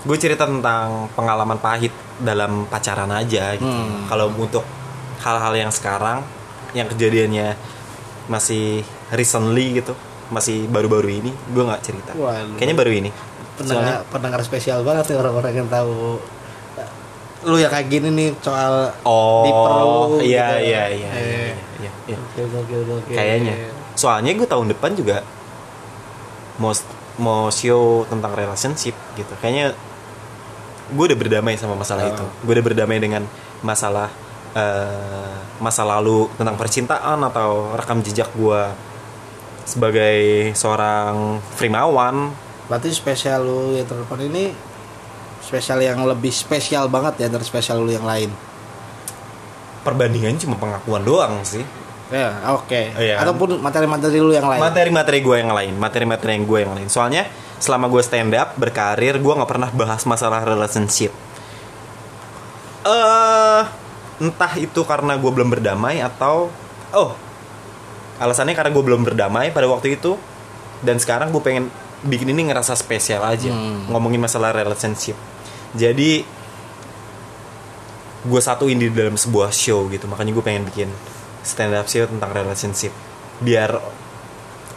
[0.02, 4.06] gue cerita tentang pengalaman pahit dalam pacaran aja gitu Hmm.
[4.06, 4.62] kalau untuk
[5.18, 6.22] hal-hal yang sekarang
[6.72, 7.56] yang kejadiannya
[8.26, 9.94] masih recently gitu
[10.28, 12.56] masih baru-baru ini gue nggak cerita Waduh.
[12.56, 13.10] kayaknya baru ini
[13.56, 16.18] pendengar pendengar spesial banget nih orang-orang yang tahu
[17.46, 20.66] lu ya kayak gini nih soal oh di perlu iya gitu.
[20.66, 21.22] iya iya Eh.
[21.22, 22.18] iya, iya, iya.
[22.18, 23.14] Oke, oke, oke.
[23.14, 23.54] kayaknya
[23.94, 25.22] soalnya gue tahun depan juga
[26.58, 26.72] mau
[27.16, 29.72] mau show tentang relationship gitu kayaknya
[30.86, 32.12] gue udah berdamai sama masalah Oh.
[32.14, 33.24] itu gue udah berdamai dengan
[33.62, 34.12] masalah
[34.54, 38.62] eh, masa lalu tentang percintaan atau rekam jejak gue
[39.66, 40.18] sebagai
[40.54, 42.32] seorang primawan
[42.66, 44.50] Berarti spesial lu yang terdepan ini
[45.40, 48.34] spesial yang lebih spesial banget ya dari spesial lu yang lain.
[49.82, 51.62] perbandingannya cuma pengakuan doang sih
[52.06, 52.82] Ya, oke.
[52.96, 53.18] Iya.
[53.18, 54.62] Ataupun materi-materi lu yang lain.
[54.62, 57.26] materi-materi gue yang lain materi-materi yang gue yang lain soalnya
[57.58, 61.10] selama gue stand up berkarir gue nggak pernah bahas masalah relationship
[62.86, 63.64] eh
[64.22, 66.54] entah itu karena gue belum berdamai atau
[66.94, 67.12] oh
[68.16, 70.16] alasannya karena gue belum berdamai pada waktu itu
[70.86, 71.68] dan sekarang gue pengen
[72.06, 73.90] bikin ini ngerasa spesial aja Hmm.
[73.90, 75.18] ngomongin masalah relationship
[75.74, 76.22] jadi
[78.26, 80.90] gue satuin di dalam sebuah show gitu makanya gue pengen bikin
[81.46, 82.90] stand up show tentang relationship
[83.38, 83.70] biar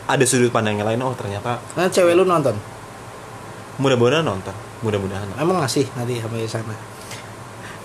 [0.04, 2.54] ada sudut pandang yang lain oh ternyata Nah, cewek lu nonton.
[3.78, 6.70] mudah-mudahan nonton mudah-mudahan Emang ngasih nanti sampai sana.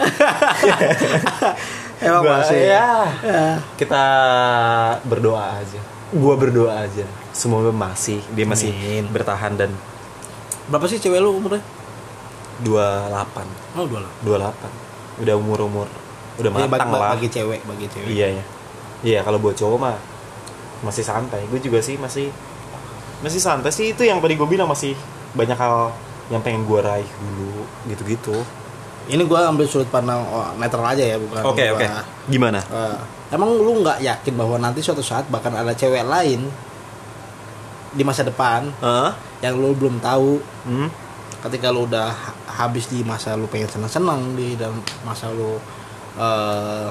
[2.00, 2.58] Emang masih.
[2.66, 2.88] ya
[3.22, 3.44] Ya.
[3.78, 4.04] kita
[5.04, 5.80] berdoa aja
[6.12, 9.04] gua berdoa aja semoga masih dia masih Amin.
[9.10, 9.72] bertahan dan
[10.64, 11.60] Berapa sih cewek lu umurnya?
[12.64, 14.12] 28 Oh, dua lah.
[14.24, 15.88] 28 udah umur umur
[16.36, 18.08] udah Ya, matang bagi, lah bagi cewek, bagi cewek.
[18.10, 18.44] iya ya
[19.04, 19.98] iya kalau buat cowok mah
[20.82, 21.44] masih santai.
[21.48, 22.32] Gue juga sih masih
[23.20, 23.92] masih santai sih.
[23.92, 24.96] Itu yang tadi gue bilang masih
[25.32, 25.92] banyak hal
[26.28, 28.36] yang pengen gue raih dulu gitu-gitu.
[29.04, 31.86] Ini gua ambil sudut pandang oh, netral aja ya, bukan oke gua- oke.
[32.32, 32.64] Gimana?
[32.64, 32.98] Eh,
[33.36, 36.48] emang lu nggak yakin bahwa nanti suatu saat bahkan ada cewek lain
[37.92, 39.12] di masa depan Hah?
[39.44, 40.40] yang lu belum tahu?
[40.64, 40.88] Hmm?
[41.44, 45.60] ketika lu udah ha- habis di masa lu pengen senang-senang di dalam masa lu
[46.16, 46.88] eh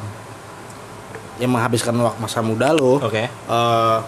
[1.42, 3.26] yang menghabiskan waktu masa muda lu oke.
[3.26, 3.98] eh,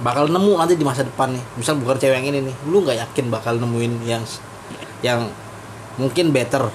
[0.00, 1.44] bakal nemu nanti di masa depan nih.
[1.60, 4.24] Misal bukan cewek yang ini nih lu nggak yakin bakal nemuin yang
[5.04, 5.28] yang
[6.00, 6.72] mungkin better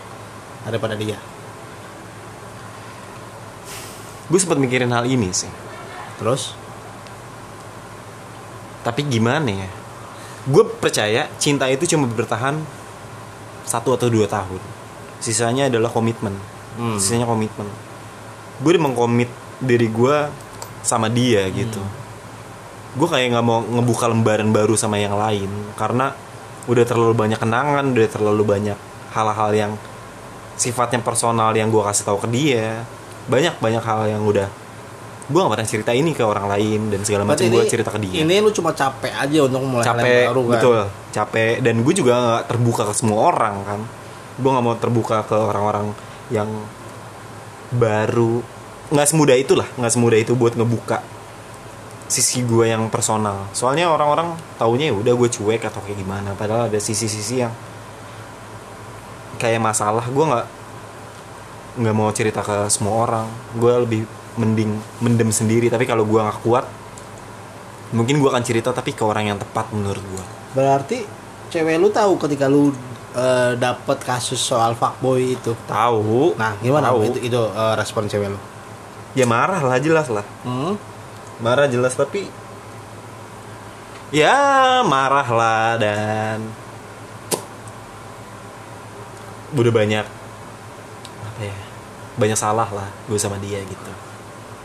[0.61, 1.17] daripada dia?
[4.29, 5.49] Gue sempat mikirin hal ini sih.
[6.21, 6.53] Terus?
[8.83, 9.69] Tapi gimana ya?
[10.45, 12.59] Gue percaya cinta itu cuma bertahan
[13.65, 14.61] satu atau dua tahun.
[15.23, 16.35] Sisanya adalah komitmen.
[16.77, 16.93] Hmm.
[17.01, 17.65] sisanya komitmen.
[18.61, 20.17] Gue udah mengkomit diri gue
[20.85, 21.81] sama dia gitu.
[22.97, 26.13] Gue kayak nggak mau ngebuka lembaran baru sama yang lain karena
[26.67, 28.77] udah terlalu banyak kenangan udah terlalu banyak
[29.15, 29.71] hal-hal yang
[30.57, 32.83] sifatnya personal yang gue kasih tahu ke dia.
[33.27, 34.47] Banyak banyak hal yang udah
[35.27, 38.23] gue gak pernah cerita ini ke orang lain dan segala macam gue cerita ke dia.
[38.23, 40.51] ini lu cuma capek aja untuk mulai hal yang capek baru kan?
[40.55, 40.79] betul.
[41.11, 41.53] Capek.
[41.59, 43.81] Dan gue juga nggak terbuka ke semua orang kan?
[44.39, 45.91] Gue nggak mau terbuka ke orang-orang
[46.31, 46.47] yang
[47.75, 48.39] baru
[48.87, 51.03] nggak semudah itulah nggak semudah itu buat ngebuka
[52.07, 53.51] sisi gue yang personal.
[53.51, 57.51] Soalnya orang-orang taunya ya udah gue cuek atau kayak gimana padahal ada sisi-sisi yang
[59.35, 60.07] kayak masalah.
[60.07, 60.47] Gue nggak
[61.83, 63.27] nggak mau cerita ke semua orang.
[63.59, 64.01] Gue lebih
[64.39, 64.71] mending
[65.03, 65.67] mendem sendiri.
[65.67, 66.63] Tapi kalau gue nggak kuat
[67.91, 71.07] mungkin gue akan cerita tapi ke orang yang tepat menurut gue berarti
[71.47, 72.75] cewek lu tahu ketika lu
[73.15, 75.55] eh, dapet kasus soal fuckboy itu?
[75.69, 76.35] Tahu.
[76.35, 77.07] Nah gimana tahu.
[77.07, 78.39] itu itu eh, respon cewek lu
[79.17, 80.25] ya marah lah jelas lah.
[80.45, 80.77] Hmm?
[81.37, 82.29] marah jelas tapi
[84.09, 86.37] ya marah lah dan
[89.53, 90.05] udah banyak
[91.23, 91.57] apa ya
[92.17, 93.91] banyak salah lah gue sama dia gitu.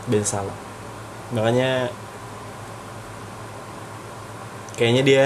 [0.09, 0.57] Banyak salah.
[1.33, 1.89] Makanya
[4.73, 5.25] kayaknya dia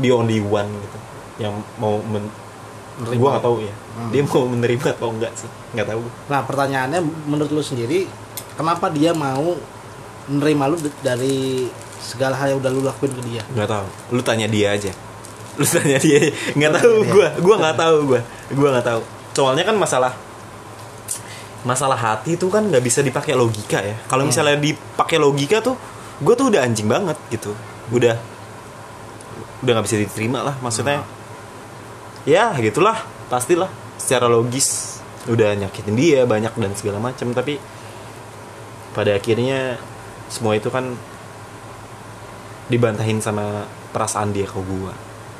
[0.00, 0.98] the only one gitu
[1.38, 2.32] yang mau men
[2.98, 3.16] Menerima.
[3.16, 4.10] gue nggak tahu ya Hmm.
[4.10, 5.50] dia mau menerima atau enggak sih?
[5.72, 6.02] Nggak tahu.
[6.26, 8.06] Nah pertanyaannya menurut lu sendiri
[8.54, 9.54] kenapa dia mau
[10.26, 11.66] menerima lu dari
[11.98, 13.42] segala hal yang udah lu lakuin ke dia?
[13.48, 13.86] Nggak tahu.
[14.10, 14.90] Lu tanya dia aja.
[15.54, 16.30] Lu tanya dia.
[16.56, 19.00] Nggak tahu gue gue nggak tahu gue gue nggak tahu.
[19.32, 20.12] Soalnya kan masalah
[21.60, 23.98] masalah hati itu kan nggak bisa dipakai logika ya.
[24.06, 24.30] Kalau Hmm.
[24.30, 25.74] misalnya dipakai logika tuh
[26.18, 27.50] gue tuh udah anjing banget gitu.
[27.90, 28.14] Udah
[29.58, 31.02] udah nggak bisa diterima lah maksudnya
[32.24, 32.98] ya gitulah.
[33.28, 33.68] Pastilah.
[34.00, 34.98] Secara logis.
[35.28, 37.60] Udah nyakitin dia banyak dan segala macam tapi
[38.96, 39.76] pada akhirnya
[40.32, 40.96] semua itu kan
[42.68, 44.92] dibantahin sama perasaan dia ke gua.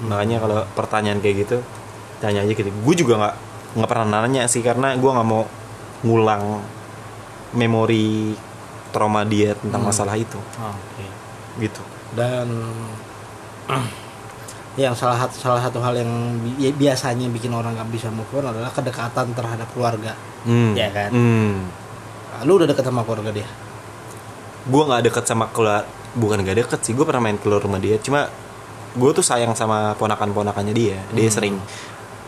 [0.05, 1.59] Makanya kalau pertanyaan kayak gitu
[2.21, 2.69] tanya aja gitu.
[2.85, 3.35] Gue juga nggak
[3.81, 4.61] nggak pernah nanya sih.
[4.61, 5.45] Karena gua nggak mau
[6.05, 6.61] ngulang
[7.57, 8.37] memori
[8.93, 9.89] trauma dia tentang Hmm.
[9.93, 10.37] masalah itu.
[10.61, 11.07] Oke.
[11.61, 11.83] Gitu.
[12.13, 12.49] Dan
[14.79, 16.07] yang salah satu salah satu hal yang
[16.39, 20.73] bi- biasanya bikin orang nggak bisa move on adalah kedekatan terhadap keluarga Hmm.
[20.73, 21.11] Ya kan?
[21.11, 21.67] Hmm.
[22.41, 23.49] lu udah deket sama keluarga dia
[24.65, 25.83] gue nggak deket sama keluar
[26.15, 28.31] bukan nggak deket sih gue pernah main keluar rumah dia cuma
[28.91, 31.35] gue tuh sayang sama ponakan ponakannya dia dia Hmm.
[31.35, 31.55] sering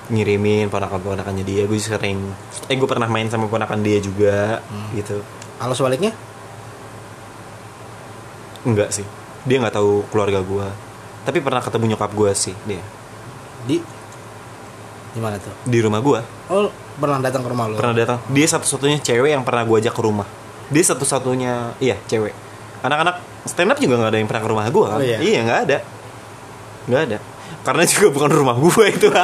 [0.09, 2.19] ngirimin ponakan ponakannya dia gue sering
[2.67, 4.91] eh gue pernah main sama ponakan dia juga Hmm.
[4.93, 5.23] gitu
[5.57, 6.11] kalau sebaliknya
[8.63, 9.07] enggak sih
[9.43, 10.67] dia nggak tahu keluarga gue
[11.23, 12.83] tapi pernah ketemu nyokap gue sih dia.
[13.67, 13.77] Di?
[15.11, 15.53] Di mana tuh?
[15.67, 17.77] Di rumah gue oh pernah datang ke rumah lu?
[17.81, 18.19] Pernah datang.
[18.31, 20.27] Dia satu-satunya cewek yang pernah gue ajak ke rumah.
[20.71, 22.33] Dia satu-satunya iya cewek.
[22.81, 24.99] Anak-anak stand up juga nggak ada yang pernah ke rumah gue kan?
[24.99, 25.19] Oh, iya?
[25.21, 25.79] iya nggak ada.
[26.89, 27.19] Nggak ada.
[27.61, 29.09] Karena juga bukan rumah gue itu.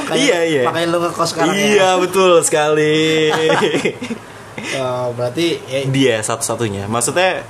[0.00, 0.62] Makanya- iya iya.
[0.64, 2.96] makanya lu ngekos sekarang iya ya betul sekali.
[4.76, 6.88] Oh, berarti ya, dia satu-satunya.
[6.88, 7.44] Maksudnya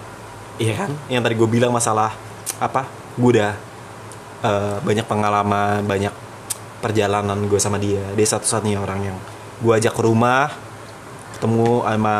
[0.58, 0.90] iya kan?
[1.06, 2.12] Yang tadi gue bilang masalah
[2.56, 3.52] apa gue udah
[4.42, 6.12] eh, banyak pengalaman banyak
[6.78, 8.04] perjalanan gue sama dia.
[8.12, 9.16] Dia satu-satunya orang yang
[9.56, 10.52] gue ajak ke rumah
[11.32, 12.16] ketemu sama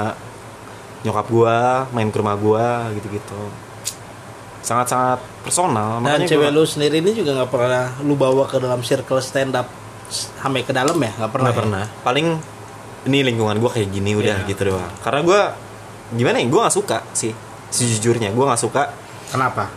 [1.00, 1.56] nyokap gue
[1.92, 3.40] main ke rumah gue gitu-gitu.
[4.60, 6.02] Sangat-sangat personal.
[6.02, 9.22] Dan makanya cewek gua- lu sendiri ini juga nggak pernah lu bawa ke dalam circle
[9.22, 9.70] stand up
[10.10, 11.12] sampai ke dalam ya?
[11.14, 11.60] Nggak pernah nggak ya?
[11.62, 11.84] pernah.
[12.02, 12.26] Paling
[13.06, 14.48] ini lingkungan gue kayak gini udah Iya.
[14.50, 14.90] gitu doang.
[14.98, 15.40] Karena gue
[16.12, 17.34] gimana ya gue nggak suka sih
[17.76, 18.82] sejujurnya gue nggak suka
[19.26, 19.68] Kenapa?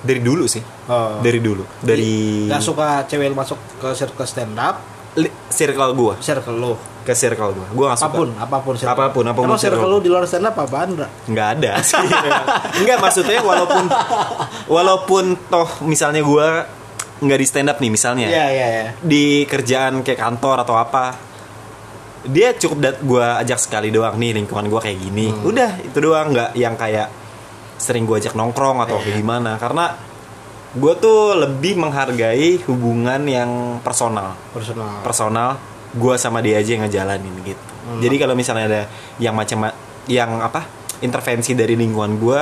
[0.00, 1.20] dari dulu sih Oh.
[1.20, 4.80] dari dulu dari Gak suka cewek masuk ke circle stand up,
[5.14, 6.74] li- circle gue circle lu.
[7.00, 8.92] ke circle gue gue nggak suka Apa pun, apa pun circle.
[8.92, 9.90] Apa pun, apa pun Emang circle circle.
[9.90, 11.06] lu di luar stand up apa Andra?
[11.24, 12.00] nggak ada sih
[12.76, 13.84] nggak maksudnya walaupun
[14.66, 16.46] walaupun toh misalnya gue
[17.20, 18.84] nggak di stand up nih misalnya Iya, iya, iya.
[18.96, 21.29] di kerjaan kayak kantor atau apa
[22.22, 25.46] dia cukup dat gue ajak sekali doang nih lingkungan gue kayak gini Hmm.
[25.46, 27.08] udah itu doang nggak yang kayak
[27.76, 29.96] sering gue ajak nongkrong atau kayak gimana karena
[30.70, 35.00] gue tuh lebih menghargai hubungan yang personal Personal.
[35.00, 35.48] personal
[35.90, 37.96] gue sama dia aja yang ngejalanin gitu Hmm.
[37.98, 38.82] jadi kalau misalnya ada
[39.16, 39.72] yang macam
[40.04, 40.68] yang apa
[41.00, 42.40] intervensi dari lingkungan gue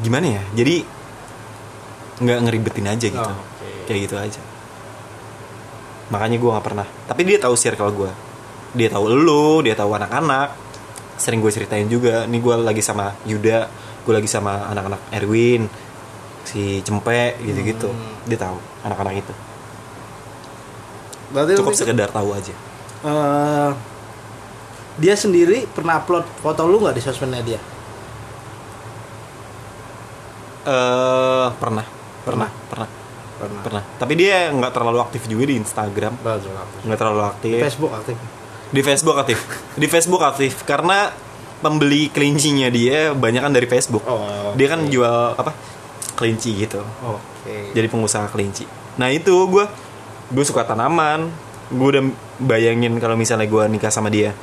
[0.00, 0.82] gimana ya jadi
[2.18, 3.86] nggak ngeribetin aja gitu Oh, oke.
[3.86, 4.40] kayak gitu aja
[6.08, 6.86] makanya gue nggak pernah.
[7.06, 8.12] Tapi dia tahu circle gue
[8.76, 10.52] dia tahu lu dia tahu anak-anak.
[11.18, 15.68] Sering gue ceritain juga nih gue lagi sama Yuda gue lagi sama anak-anak Erwin
[16.44, 17.92] si Cempe gitu-gitu.
[17.92, 18.24] Hmm.
[18.24, 19.34] dia tahu anak-anak itu.
[21.28, 22.54] Berarti cukup sekedar tahu aja.
[23.04, 23.70] Eh,
[24.96, 27.60] dia sendiri pernah upload foto lu nggak di sosmednya dia?
[30.68, 31.86] eh pernah
[32.24, 32.48] pernah.
[32.48, 32.50] Pernah?
[32.68, 32.97] pernah
[33.38, 33.62] Pernah.
[33.62, 33.82] pernah.
[33.96, 36.18] Tapi dia nggak terlalu aktif juga di Instagram.
[36.84, 37.58] Nggak terlalu Di aktif.
[37.62, 38.16] Facebook aktif.
[38.68, 39.38] di Facebook aktif.
[39.78, 40.52] Di Facebook aktif.
[40.66, 41.08] Karena
[41.58, 44.04] pembeli kelincinya dia banyak kan dari Facebook.
[44.04, 44.52] Oh.
[44.58, 45.54] dia kan jual apa?
[46.18, 46.82] Kelinci gitu.
[47.06, 47.72] Oke.
[47.72, 48.66] jadi pengusaha kelinci.
[48.98, 49.64] Nah itu gue
[50.34, 51.30] gue suka tanaman.
[51.68, 52.04] Gue udah
[52.42, 54.34] bayangin kalau misalnya gue nikah sama dia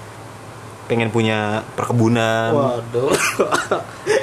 [0.86, 2.54] pengen punya perkebunan.
[2.54, 3.10] Waduh.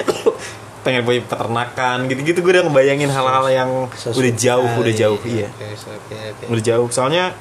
[0.83, 5.67] pengen punya peternakan gitu-gitu gue udah ngebayangin hal-hal yang udah jauh udah jauh iya Oke,
[5.73, 6.43] oke, oke.
[6.51, 7.31] udah jauh soalnya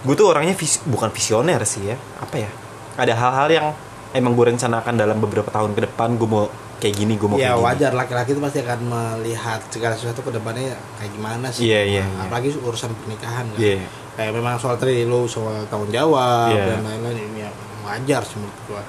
[0.00, 2.50] gue tuh orangnya vis- bukan visioner sih ya apa ya
[2.94, 3.66] ada hal-hal yang
[4.12, 7.50] emang gue rencanakan dalam beberapa tahun ke depan gue mau kayak gini gue mau Ya
[7.50, 11.64] kayak gini wajar laki-laki itu pasti akan melihat segala sesuatu ke depannya kayak gimana sih.
[11.64, 12.22] Iya, iya, Nah, iya.
[12.28, 13.58] Apalagi urusan pernikahan kan.
[13.58, 13.80] Iya.
[14.14, 16.64] Kayak memang soal tadi lu soal tahun jawab Iya.
[16.68, 17.50] dan lain-lain ini ya
[17.82, 18.82] wajar sih menurut gua.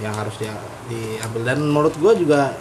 [0.00, 0.52] Yang harus dia
[0.86, 2.56] diambil dan menurut gua juga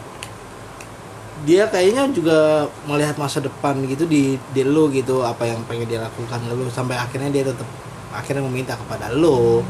[1.40, 2.38] dia kayaknya juga
[2.84, 7.00] melihat masa depan gitu di di lu gitu apa yang pengen dia lakukan lu sampai
[7.00, 7.64] akhirnya dia tetap
[8.12, 9.64] akhirnya meminta kepada lu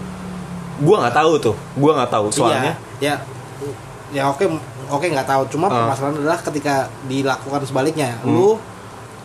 [0.79, 3.15] gue nggak tahu tuh gue nggak tahu soalnya Iya, ya
[4.09, 4.49] ya oke
[4.89, 5.85] oke nggak tahu cuma Ah.
[5.85, 8.33] permasalahan adalah ketika dilakukan sebaliknya Hmm.
[8.33, 8.49] lu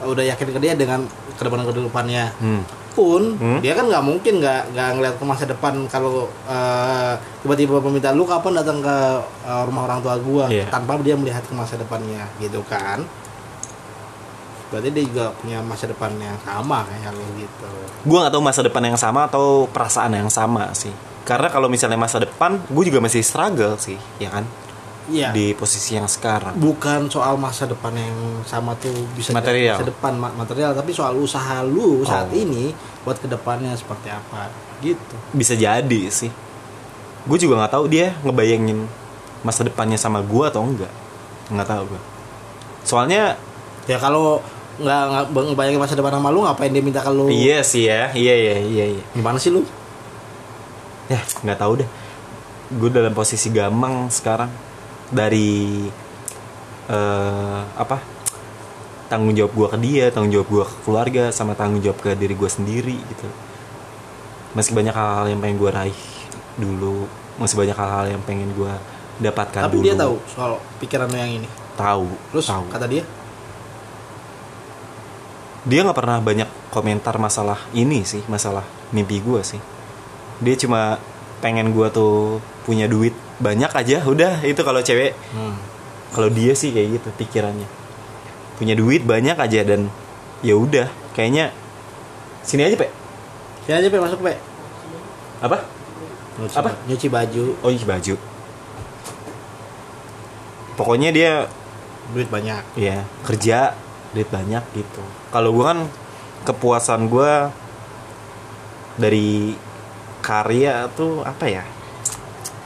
[0.05, 1.01] udah yakin ke dia dengan
[1.33, 2.61] ke depan ke depannya hmm.
[2.95, 3.59] Pun Hmm.
[3.59, 8.23] dia kan nggak mungkin nggak nggak ngeliat ke masa depan kalau eh, tiba-tiba meminta lu
[8.23, 8.97] kapan datang ke
[9.45, 10.47] eh, rumah orang tua gua?
[10.47, 10.71] Iya.
[10.71, 13.03] tanpa dia melihat ke masa depannya gitu kan.
[14.73, 17.71] Berarti dia juga punya masa depan yang sama kayak gitu.
[18.03, 20.91] Gue nggak tahu masa depan yang sama atau perasaan yang sama sih.
[21.23, 24.45] Karena kalau misalnya masa depan gue juga masih struggle sih ya kan
[25.07, 25.31] iya.
[25.31, 26.55] di posisi yang sekarang.
[26.55, 29.77] Bukan soal masa depan yang sama tuh bisa Material.
[29.77, 32.37] masa depan ma- material tapi soal usaha lu saat Oh.
[32.37, 34.49] ini buat ke depannya seperti apa
[34.81, 35.17] gitu.
[35.31, 36.33] Bisa jadi sih.
[37.25, 38.85] Gue juga nggak tahu dia ngebayangin
[39.41, 40.93] masa depannya sama gue atau enggak.
[41.47, 42.03] Nggak tahu gue
[42.81, 43.33] soalnya
[43.85, 44.45] ya kalau
[44.77, 47.29] nggak nggak ngebayangin masa depan sama lu ngapain dia minta ke lu?
[47.29, 49.05] Iya sih ya iya iya iya iya.
[49.13, 49.65] Gimana sih lu?
[51.07, 51.89] Ya nggak tahu deh.
[52.75, 54.49] Gue dalam posisi gamang sekarang
[55.13, 55.85] dari
[56.85, 57.97] eh apa
[59.09, 62.37] tanggung jawab gue ke dia tanggung jawab gue ke keluarga sama tanggung jawab ke diri
[62.37, 63.29] gue sendiri gitu.
[64.55, 66.01] Masih banyak hal-hal yang pengen gue raih
[66.61, 67.09] dulu.
[67.41, 68.73] Masih banyak hal-hal yang pengen gue
[69.15, 69.85] dapatkan tapi dulu.
[69.87, 71.49] dia tahu soal pikiran yang ini?
[71.79, 72.67] Tahu terus tahu.
[72.71, 73.05] kata dia?
[75.65, 79.61] Dia nggak pernah banyak komentar masalah ini sih masalah mimpi gue sih.
[80.43, 81.01] Dia cuma
[81.41, 85.15] pengen gue tuh punya duit banyak aja udah itu kalau cewek.
[85.35, 85.57] Hmm.
[86.15, 87.67] kalau dia sih kayak gitu pikirannya.
[88.55, 89.91] Punya duit banyak aja dan
[90.47, 90.87] ya udah
[91.19, 91.51] kayaknya
[92.47, 92.87] sini aja pe.
[93.67, 94.39] Ya aja pe masuk pe.
[95.43, 95.67] Apa?
[96.39, 96.71] Nyuci, Apa?
[96.87, 97.45] nyuci baju.
[97.67, 98.15] Oh iya baju.
[100.79, 101.51] Pokoknya dia
[102.15, 102.63] duit banyak.
[102.79, 103.75] Ya kerja
[104.15, 105.03] duit banyak gitu.
[105.35, 105.91] Kalau gue kan
[106.47, 107.33] kepuasan gue
[108.95, 109.59] dari
[110.23, 111.65] karya tuh apa ya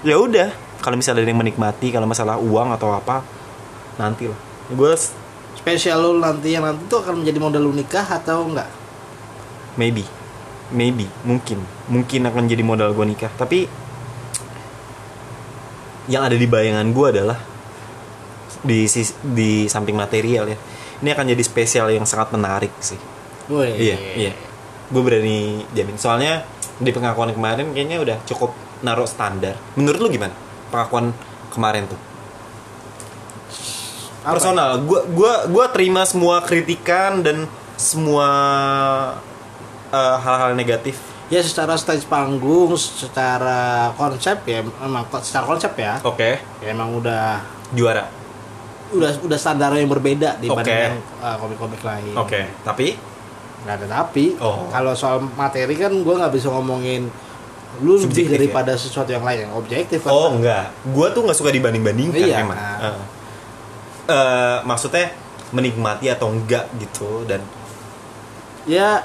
[0.07, 3.27] ya udah kalau misalnya ada yang menikmati kalau masalah uang atau apa
[3.99, 4.39] nanti lah.
[4.71, 4.95] Gue
[5.59, 8.71] spesial lu nanti yang nanti tuh akan menjadi modal lu nikah atau enggak?
[9.75, 10.07] Maybe.
[10.71, 11.11] Maybe.
[11.27, 11.59] Mungkin.
[11.91, 13.33] Mungkin akan jadi modal gue nikah.
[13.35, 13.67] Tapi
[16.09, 17.39] yang ada di bayangan gue adalah
[18.65, 20.59] di sis- di samping material ya.
[20.99, 22.99] Ini akan jadi spesial yang sangat menarik sih.
[23.49, 23.71] Woi.
[23.71, 24.33] Iya, iya.
[24.89, 25.97] gue berani jamin.
[26.01, 26.43] Soalnya
[26.79, 29.59] di pengakuan kemarin kayaknya udah cukup naruh standar.
[29.75, 30.35] Menurut lu gimana?
[30.69, 31.11] Pengakuan
[31.51, 31.99] kemarin tuh?
[34.23, 34.37] Apa?
[34.37, 34.83] Personal.
[34.85, 38.29] Gue gua gua terima semua kritikan dan semua
[39.89, 40.99] eh, hal-hal negatif.
[41.29, 46.01] Ya secara stage panggung secara konsep ya memang ko- secara konsep ya.
[46.03, 46.41] Oke.
[46.61, 47.41] Ya emang udah
[47.73, 48.09] juara?
[48.89, 51.21] Udah udah standar yang berbeda dibanding Oke.
[51.21, 52.17] uh, komik-komik lain.
[52.17, 52.49] Oke.
[52.65, 52.97] Tapi?
[53.65, 54.41] Nggak ada tapi.
[54.41, 54.69] Oh.
[54.73, 57.13] kalau soal materi kan gue nggak bisa ngomongin
[57.79, 58.35] lu lebih ya?
[58.35, 60.11] daripada sesuatu yang lain yang objektif kan.
[60.11, 62.37] oh enggak gue tuh nggak suka dibanding bandingkan Iya.
[62.43, 62.97] memang Eh.
[64.09, 65.13] Eh, maksudnya
[65.53, 67.45] menikmati atau enggak gitu dan
[68.65, 69.05] ya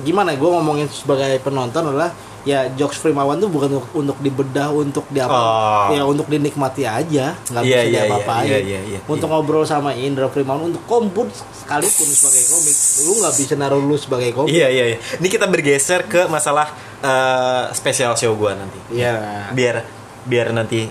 [0.00, 5.04] gimana gue ngomongin sebagai penonton adalah ya jokes Primawan tuh bukan untuk, untuk dibedah untuk
[5.12, 5.86] di apa Oh.
[5.92, 9.36] ya untuk dinikmati aja nggak bisa iya, diapa-apain iya, iya, iya, untuk iya.
[9.36, 14.32] ngobrol sama Indra Primawan untuk komput sekalipun sebagai komik lu nggak bisa naruh lu sebagai
[14.32, 14.98] komik Iya iya iya.
[15.20, 18.78] Ini kita bergeser ke masalah eh, spesial show gua nanti.
[18.90, 19.48] Iya.
[19.50, 19.76] Biar
[20.22, 20.84] biar nanti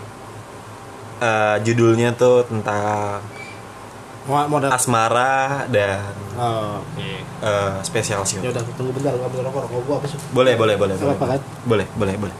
[1.19, 3.22] eh, judulnya tuh tentang
[4.26, 7.02] Mo- modal asmara dan oh, oke
[7.41, 8.38] eh, spesial show.
[8.39, 11.17] ya udah tunggu bentar gua ambil rokok rokok gua apa sih Boleh boleh boleh Nggak
[11.17, 11.30] boleh.
[11.34, 11.41] kan?
[11.65, 12.36] Boleh boleh boleh.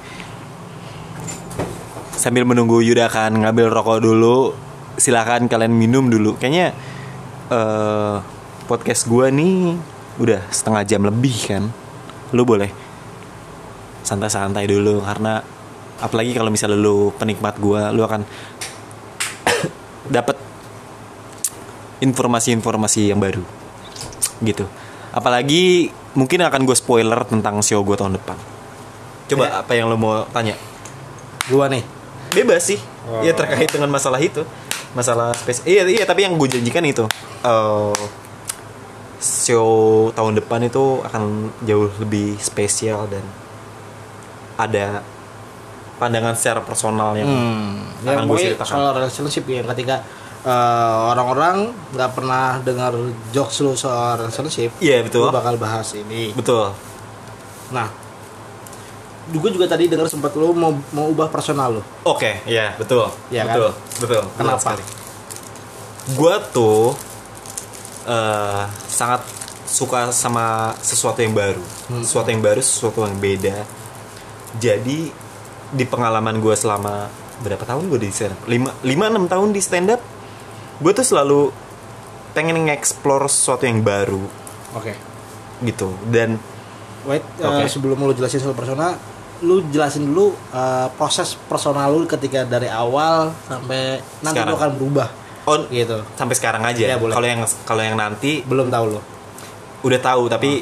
[2.12, 4.52] Sambil menunggu Yuda akan ngambil rokok dulu,
[5.00, 6.36] silakan kalian minum dulu.
[6.36, 6.76] Kayaknya
[7.48, 8.16] eh,
[8.68, 9.80] podcast gua nih
[10.20, 11.64] udah setengah jam lebih kan.
[12.36, 12.70] Lu boleh
[14.10, 15.46] santai-santai dulu karena
[16.02, 18.26] apalagi kalau misalnya lu penikmat gua, lu akan
[20.16, 20.34] dapat
[22.02, 23.46] informasi-informasi yang baru
[24.42, 24.66] gitu.
[25.14, 28.38] Apalagi mungkin akan gue spoiler tentang show gue tahun depan.
[29.30, 29.62] Coba Ya.
[29.62, 30.58] apa yang lo mau tanya?
[31.50, 31.82] gua nih
[32.30, 32.78] Bebas sih.
[33.10, 33.26] Oh.
[33.26, 34.46] Ya terkait dengan masalah itu.
[34.94, 35.66] Masalah space.
[35.66, 37.10] Iya iya tapi yang gue janjikan itu
[37.42, 38.02] eh,
[39.20, 43.26] show tahun depan itu akan jauh lebih spesial dan
[44.60, 45.00] ada
[45.96, 48.68] pandangan secara personal yang Hmm, akan yang gue ceritakan.
[48.70, 49.96] soal relationship ya ketika
[50.40, 50.52] eh,
[51.10, 52.96] orang-orang nggak pernah dengar
[53.30, 55.28] jokes lu soal relationship, Iya betul.
[55.28, 56.32] lu bakal bahas ini.
[56.32, 56.72] Betul.
[57.70, 57.92] Nah,
[59.28, 61.82] juga juga tadi dengar sempat lu mau mau ubah personal lu.
[62.04, 63.54] Oke, iya betul, Iya kan?
[63.54, 63.70] betul,
[64.00, 64.22] betul.
[64.24, 64.70] betul Kenapa?
[66.12, 66.96] Gua tuh
[68.06, 69.22] eh, sangat
[69.66, 72.02] suka sama sesuatu yang baru, Hmm.
[72.02, 73.68] sesuatu yang baru, sesuatu yang beda.
[74.58, 75.14] Jadi
[75.70, 77.06] di pengalaman gue selama
[77.40, 78.42] berapa tahun gue di stand up?
[78.50, 80.02] Lima, lima enam tahun di stand up,
[80.82, 81.54] gue tuh selalu
[82.34, 84.22] pengen nge-explore sesuatu yang baru
[84.74, 84.94] Oke.
[85.62, 85.94] gitu.
[86.10, 86.42] Dan
[87.06, 87.66] Wait, eh, Oke.
[87.70, 88.98] sebelum lu jelasin soal persona,
[89.40, 94.52] lu jelasin dulu eh, proses personal lu ketika dari awal sampai nanti Sekarang.
[94.52, 95.10] lu akan berubah
[95.48, 95.98] on gitu.
[96.14, 96.98] sampai sekarang aja.
[96.98, 97.14] Boleh.
[97.16, 99.02] Kalau yang kalau yang nanti Belum tahu lu.
[99.80, 100.60] udah tahu tapi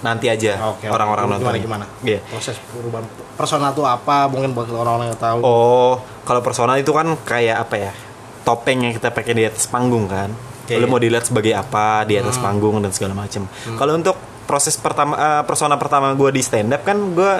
[0.00, 0.56] nanti aja
[0.88, 1.84] orang-orang Gimana, nonton gimana?
[2.00, 2.20] Iya.
[2.24, 3.04] Proses perubahan
[3.36, 4.28] persona tuh apa?
[4.32, 5.38] Mungkin buat orang-orang yang tahu.
[5.44, 7.92] Oh, kalau personal itu kan kayak apa ya?
[8.40, 10.32] Topeng yang kita pakai di atas panggung kan.
[10.70, 12.46] Lu mau dilihat sebagai apa di atas Hmm.
[12.46, 13.44] panggung dan segala macam.
[13.50, 14.14] Kalau untuk
[14.46, 17.32] proses pertama eh, persona pertama gue di stand up kan gue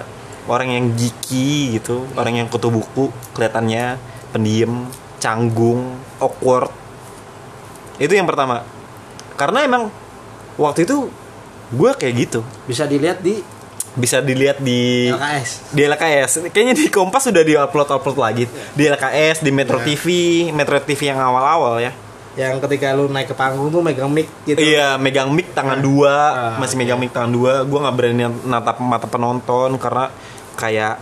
[0.51, 3.97] orang yang geeky gitu, orang yang kutu buku, kelihatannya
[4.35, 4.91] pendiam,
[5.23, 6.75] canggung, awkward.
[8.03, 8.67] Itu yang pertama.
[9.39, 9.95] Karena emang
[10.59, 11.07] waktu itu
[11.71, 12.41] gue kayak gitu.
[12.65, 13.39] Bisa dilihat di
[13.91, 15.75] Bisa dilihat di LKS.
[15.75, 19.87] di LKS kayaknya di Kompas sudah di upload upload lagi di LKS di Metro Iya.
[19.89, 20.05] TV
[20.49, 21.91] Metro TV yang awal-awal ya
[22.33, 24.55] Yang ketika lu naik ke panggung tuh megang mic gitu.
[24.57, 26.81] iya megang mic tangan dua Ah, masih oke.
[26.81, 30.07] megang mic tangan dua gue nggak berani natap mata penonton karena
[30.55, 30.95] kayak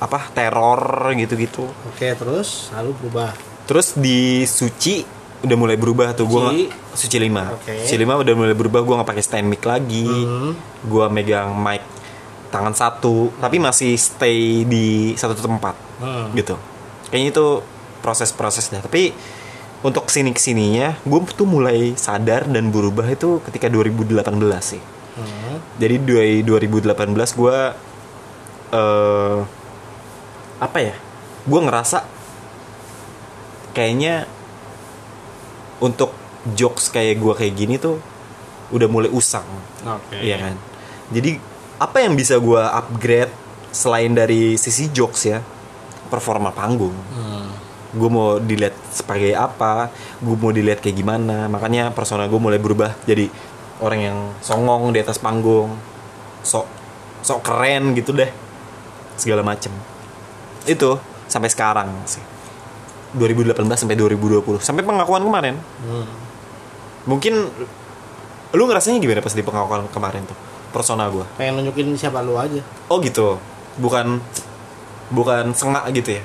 [0.00, 0.80] apa teror
[1.12, 3.36] gitu-gitu Oke, terus lalu berubah.
[3.64, 5.04] terus di Suci
[5.44, 6.64] udah mulai berubah tuh gue Suci.
[6.96, 7.74] Suci 5 Oke.
[7.80, 10.52] Suci 5 udah mulai berubah gue nggak pakai stand mic lagi Hmm.
[10.80, 11.84] gue megang mic
[12.48, 16.32] tangan satu tapi masih stay di satu tempat Hmm.
[16.32, 16.56] gitu
[17.08, 17.46] kayaknya itu
[18.00, 19.14] proses-prosesnya tapi
[19.80, 24.24] untuk ke sini ke sininya gue tuh mulai sadar dan berubah itu ketika 2018
[24.64, 24.82] sih
[25.14, 25.62] Hmm.
[25.76, 26.90] jadi dari 2018
[27.32, 27.56] gue
[28.70, 29.38] eh
[30.56, 30.94] apa ya
[31.44, 31.98] gue ngerasa
[33.70, 34.26] kayaknya
[35.80, 36.12] untuk
[36.54, 37.98] jokes kayak gue kayak gini tuh
[38.74, 39.46] udah mulai usang
[39.84, 40.16] Oke.
[40.16, 40.56] Iya kan.
[41.12, 41.36] Jadi
[41.76, 43.32] apa yang bisa gue upgrade
[43.74, 45.44] selain dari sisi jokes ya,
[46.08, 46.94] performa panggung.
[47.12, 47.52] Hmm.
[47.94, 51.46] Gue mau dilihat sebagai apa, gue mau dilihat kayak gimana.
[51.52, 53.28] Makanya persona gue mulai berubah jadi
[53.84, 55.76] orang yang songong di atas panggung,
[56.40, 56.64] sok
[57.20, 58.30] sok keren gitu deh,
[59.20, 59.70] segala macem.
[60.64, 60.96] Itu
[61.28, 62.33] sampai sekarang sih.
[63.14, 65.54] 2018 sampai 2020 sampai pengakuan kemarin.
[65.86, 66.06] Hmm.
[67.04, 67.52] mungkin
[68.54, 70.38] lu ngerasanya gimana pas di pengakuan kemarin tuh?
[70.70, 72.62] Persona gue pengen nunjukin siapa lu aja.
[72.90, 73.38] Oh gitu.
[73.78, 74.18] Bukan
[75.10, 76.22] bukan sengak gitu ya?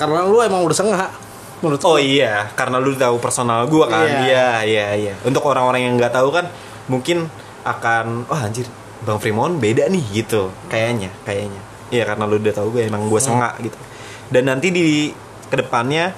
[0.00, 1.12] Karena lu emang udah sengak
[1.60, 2.00] menurut oh gua.
[2.00, 2.48] iya.
[2.56, 4.08] Karena lu tahu personal gue kan?
[4.08, 4.20] Iya.
[4.24, 5.14] iya iya iya.
[5.24, 6.48] Untuk orang-orang yang nggak tahu kan
[6.88, 7.28] mungkin
[7.64, 8.64] akan wah anjir
[9.04, 10.48] bang Fremon beda nih gitu.
[10.72, 11.60] Kayaknya kayaknya.
[11.92, 13.89] Iya karena lu udah tahu gue emang gue sengak gitu
[14.30, 15.10] dan nanti di
[15.44, 16.14] ke depannya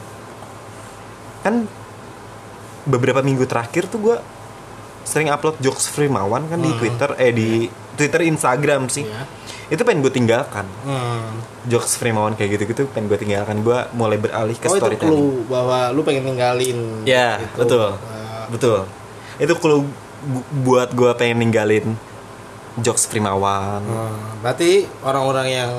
[1.42, 1.64] kan
[2.84, 4.16] beberapa minggu terakhir tuh gue
[5.02, 6.78] sering upload jokes Frimawan kan di Hmm.
[6.78, 7.48] Twitter eh di
[7.92, 9.22] Twitter Instagram sih Iya.
[9.68, 11.42] itu pengen gue tinggalkan Hmm.
[11.64, 15.42] jokes Frimawan kayak gitu-gitu pengen gue tinggalkan gue mulai beralih ke oh itu storytelling clue
[15.46, 17.58] bahwa lu pengen ninggalin Ya, gitu.
[17.58, 17.88] betul.
[17.90, 18.78] Uh, Betul.
[19.38, 19.78] Itu kalau
[20.22, 21.96] bu- buat gue pengen ninggalin
[22.74, 23.80] jokes Primawan.
[23.80, 24.70] hmm, berarti
[25.00, 25.72] orang-orang yang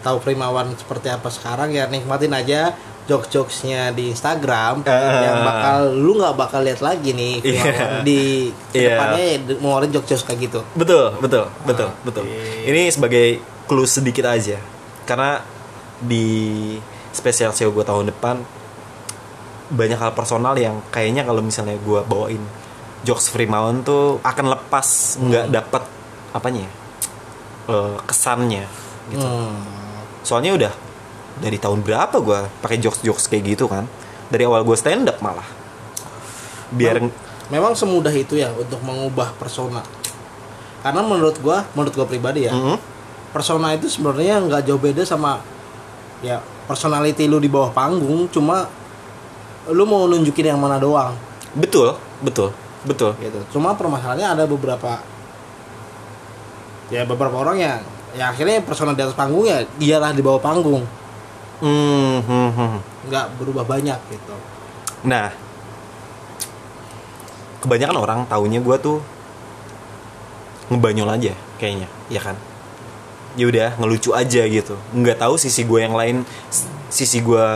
[0.00, 2.72] tahu Primawan seperti apa sekarang ya nikmatin aja
[3.06, 5.22] jokes-jokesnya di Instagram Ah.
[5.22, 7.62] yang bakal lu nggak bakal lihat lagi nih Iya.
[8.02, 8.88] di Iya.
[8.90, 12.02] depannya ya ngeluarin jokes-jokes kayak gitu Betul, betul, betul, Oke.
[12.02, 12.24] betul.
[12.64, 13.26] Ini sebagai
[13.64, 14.58] clue sedikit aja.
[15.04, 15.38] Karena
[15.96, 16.74] di
[17.10, 18.42] special show gue tahun depan
[19.68, 22.42] banyak hal personal yang kayaknya kalau misalnya gue bawain
[23.02, 24.86] jokes Primawan tuh akan lepas
[25.20, 25.82] nggak dapet
[26.36, 26.72] apanya ya?
[27.66, 28.64] Eh, kesannya
[29.10, 29.22] gitu.
[29.22, 29.58] Hmm.
[30.26, 30.72] soalnya udah
[31.38, 33.86] dari tahun berapa gue pakai jokes jokes kayak gitu kan?
[34.26, 35.46] Dari awal gue stand up malah.
[36.74, 36.98] Biar
[37.46, 39.82] memang semudah itu ya untuk mengubah persona.
[40.82, 42.78] Karena menurut gua menurut gua pribadi ya Mhm.
[43.30, 45.42] persona itu sebenarnya nggak jauh beda sama
[46.22, 48.26] ya personality lu di bawah panggung.
[48.30, 48.66] Cuma
[49.70, 51.14] lu mau nunjukin yang mana doang.
[51.54, 52.50] Betul betul
[52.82, 53.14] betul.
[53.18, 53.38] Gitu.
[53.54, 54.98] Cuma permasalahannya ada beberapa
[56.92, 57.78] ya beberapa orang yang
[58.14, 60.84] ya akhirnya persona di atas panggung ya dialah di bawah panggung.
[61.56, 62.78] Hmm, hmm, hmm.
[63.08, 64.34] nggak berubah banyak gitu.
[65.08, 65.32] Nah
[67.64, 68.98] kebanyakan orang taunya gue tuh
[70.70, 72.36] ngebanyol aja kayaknya ya kan?
[73.36, 74.76] Ya udah ngelucu aja gitu.
[74.96, 76.24] Nggak tahu sisi gue yang lain
[76.88, 77.48] sisi gue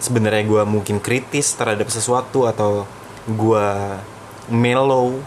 [0.00, 2.84] sebenarnya gue mungkin kritis terhadap sesuatu atau
[3.24, 3.66] gue
[4.52, 5.18] mellow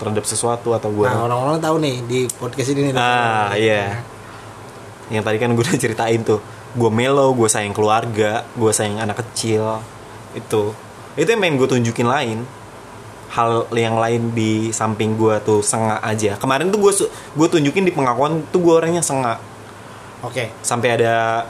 [0.00, 2.94] terhadap sesuatu atau gue nah orang-orang tahu nih di podcast ini nih.
[2.96, 4.00] Ah, iya.
[5.12, 6.40] yang tadi kan gue udah ceritain tuh.
[6.72, 9.84] Gue mellow gue sayang keluarga gue sayang anak kecil.
[10.32, 10.72] Itu.
[11.18, 12.48] Itu yang pengen gue tunjukin lain.
[13.30, 16.40] Hal yang lain di samping gue tuh sengak aja.
[16.40, 16.92] Kemarin tuh gue
[17.36, 19.42] gue tunjukin di pengakuan tuh gue orangnya sengak.
[20.22, 20.54] Oke.
[20.62, 21.44] Sampai ada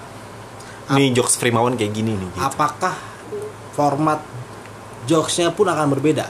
[0.90, 2.40] nih jokes Frimawan kayak gini nih gitu.
[2.42, 2.94] apakah
[3.78, 4.18] format
[5.06, 6.26] jokesnya pun akan berbeda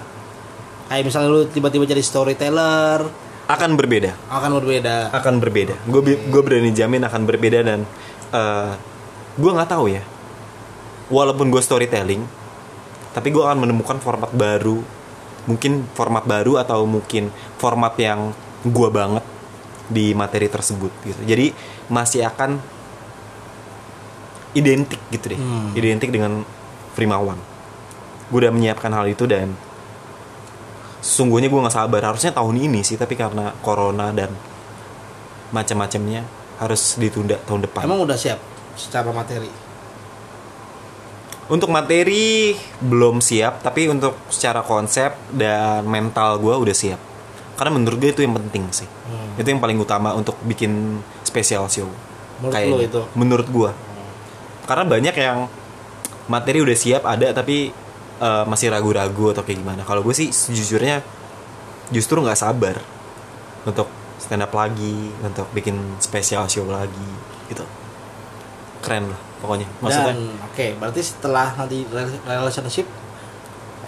[0.90, 3.06] kayak misalnya lu tiba-tiba jadi storyteller.
[3.46, 4.18] Akan berbeda.
[4.26, 5.14] Akan berbeda.
[5.14, 5.78] Akan berbeda.
[5.86, 7.86] Gue gue berani jamin akan berbeda dan
[8.34, 8.74] eh
[9.38, 10.02] gue nggak tahu ya.
[11.10, 12.26] Walaupun gue storytelling
[13.14, 14.82] tapi gue akan menemukan format baru.
[15.46, 18.34] Mungkin format baru atau mungkin format yang
[18.66, 19.24] gue banget
[19.86, 21.22] di materi tersebut gitu.
[21.22, 21.54] Jadi
[21.86, 22.58] masih akan
[24.58, 25.38] identik gitu deh.
[25.38, 25.70] Hmm.
[25.78, 26.42] identik dengan
[26.98, 27.38] Frimawan
[28.30, 29.52] gue udah menyiapkan hal itu dan
[31.00, 34.30] sesungguhnya gue nggak sabar harusnya tahun ini sih tapi karena corona dan
[35.50, 36.22] macam-macamnya
[36.56, 38.38] harus ditunda tahun depan emang udah siap
[38.74, 39.48] secara materi
[41.50, 47.00] untuk materi belum siap tapi untuk secara konsep dan mental gue udah siap
[47.56, 49.34] karena menurut gue itu yang penting sih Hmm.
[49.34, 51.90] itu yang paling utama untuk bikin special show
[52.38, 52.86] Menurut Kayaknya.
[52.86, 53.00] itu?
[53.12, 53.70] menurut gue
[54.64, 55.38] karena banyak yang
[56.24, 57.74] materi udah siap ada tapi
[58.20, 59.82] eh, masih ragu-ragu atau kayak gimana.
[59.82, 61.00] Kalau gue sih sejujurnya
[61.90, 62.76] justru nggak sabar
[63.66, 63.88] untuk
[64.20, 67.10] stand up lagi untuk bikin special show lagi
[67.48, 67.64] gitu.
[68.84, 69.66] Keren lah pokoknya.
[69.80, 70.14] Maksudnya
[70.46, 72.86] oke berarti setelah nanti rel- relationship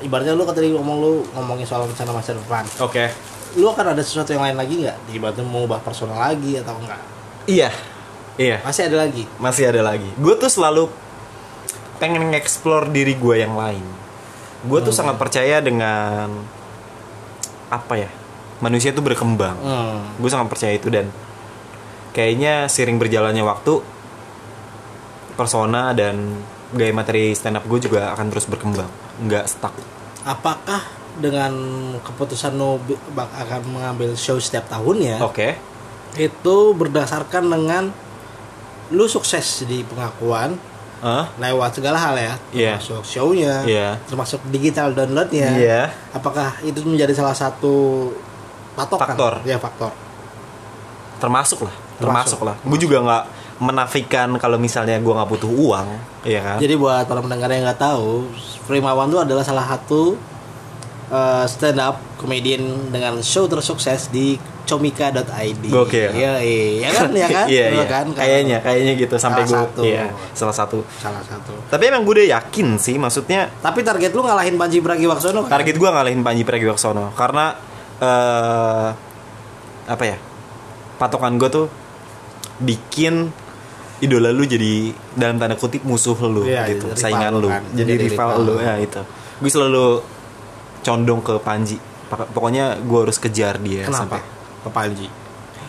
[0.03, 2.64] ibaratnya lu kan tadi ngomong lu ngomongin soal rencana masa depan.
[2.83, 3.07] Oke.
[3.55, 4.97] Lu akan ada sesuatu yang lain lagi nggak?
[5.12, 7.01] Ibaratnya mau ubah personal lagi atau enggak?
[7.47, 7.70] Iya.
[8.41, 8.64] Iya.
[8.64, 9.24] Masih ada lagi?
[9.37, 10.09] Masih ada lagi.
[10.16, 10.89] Gue tuh selalu
[12.01, 13.85] pengen nge-explore diri gue yang lain
[14.62, 16.30] gue tuh sangat percaya dengan
[17.66, 18.10] apa ya
[18.62, 19.58] manusia tuh berkembang.
[19.58, 20.00] Hmm.
[20.22, 21.10] gue sangat percaya itu dan
[22.14, 23.82] kayaknya sering berjalannya waktu
[25.34, 26.38] persona dan
[26.72, 28.88] gaya materi stand up gue juga akan terus berkembang
[29.24, 29.74] nggak stuck.
[30.22, 30.80] Apakah
[31.18, 31.52] dengan
[32.00, 32.56] keputusan
[33.12, 35.48] bak- akan mengambil show setiap tahunnya oke.
[36.16, 37.84] itu berdasarkan dengan
[38.92, 40.56] lu sukses di pengakuan
[41.03, 41.26] Hah?
[41.34, 42.72] lewat segala hal ya Iya.
[42.78, 43.98] termasuk show-nya Iya.
[44.07, 45.80] termasuk digital downloadnya Iya.
[46.11, 48.09] apakah itu menjadi salah satu
[48.72, 49.32] patokan Faktor.
[49.42, 49.90] ya faktor
[51.18, 52.40] termasuk lah termasuk, Termasuk.
[52.42, 53.24] lah gue juga nggak
[53.59, 55.88] menafikan kalau misalnya gue nggak butuh uang
[56.22, 58.26] ya kan jadi buat para pendengar yang nggak tahu
[58.62, 60.14] Primawan itu adalah salah satu
[61.11, 65.62] uh, stand up komedian dengan show tersukses di comika.id.
[65.64, 66.10] Gokil.
[66.12, 67.46] Iya, iya kan, ya kan?
[67.52, 67.84] iya, iya.
[67.84, 68.06] kan?
[68.10, 69.82] kayaknya kayaknya gitu sampai gue Salah satu.
[69.82, 71.52] iya salah satu salah satu.
[71.66, 75.50] tapi emang gue udah yakin sih maksudnya Tapi target lu ngalahin Panji Pragiwaksono kan?
[75.52, 77.58] target gue ngalahin Panji Pragiwaksono karena
[77.98, 78.88] eh
[79.84, 80.16] apa ya
[80.96, 81.66] patokan gue tuh
[82.58, 83.30] bikin
[83.98, 87.62] idola lu jadi dalam tanda kutip musuh lu Iya, gitu jadi saingan lu kan.
[87.72, 88.38] jadi, Jadi rival, rival.
[88.40, 89.02] lu ya itu
[89.38, 89.86] gue selalu
[90.80, 91.78] condong ke Panji
[92.10, 94.18] pokoknya gue harus kejar dia Kenapa?
[94.18, 94.20] sampai
[94.62, 95.06] Ke Panji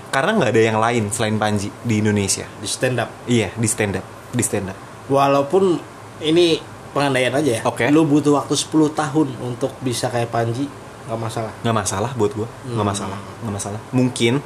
[0.07, 3.09] karena nggak ada yang lain selain Panji di Indonesia di stand up.
[3.25, 5.75] iya di stand up di stand up Walaupun
[6.19, 7.61] ini pengandaian aja ya.
[7.65, 7.89] Oke.
[7.89, 10.63] Lu butuh waktu 10 tahun untuk bisa kayak Panji,
[11.03, 11.51] nggak masalah.
[11.59, 12.77] nggak masalah buat gue Hmm.
[12.77, 14.39] nggak masalah nggak masalah mungkin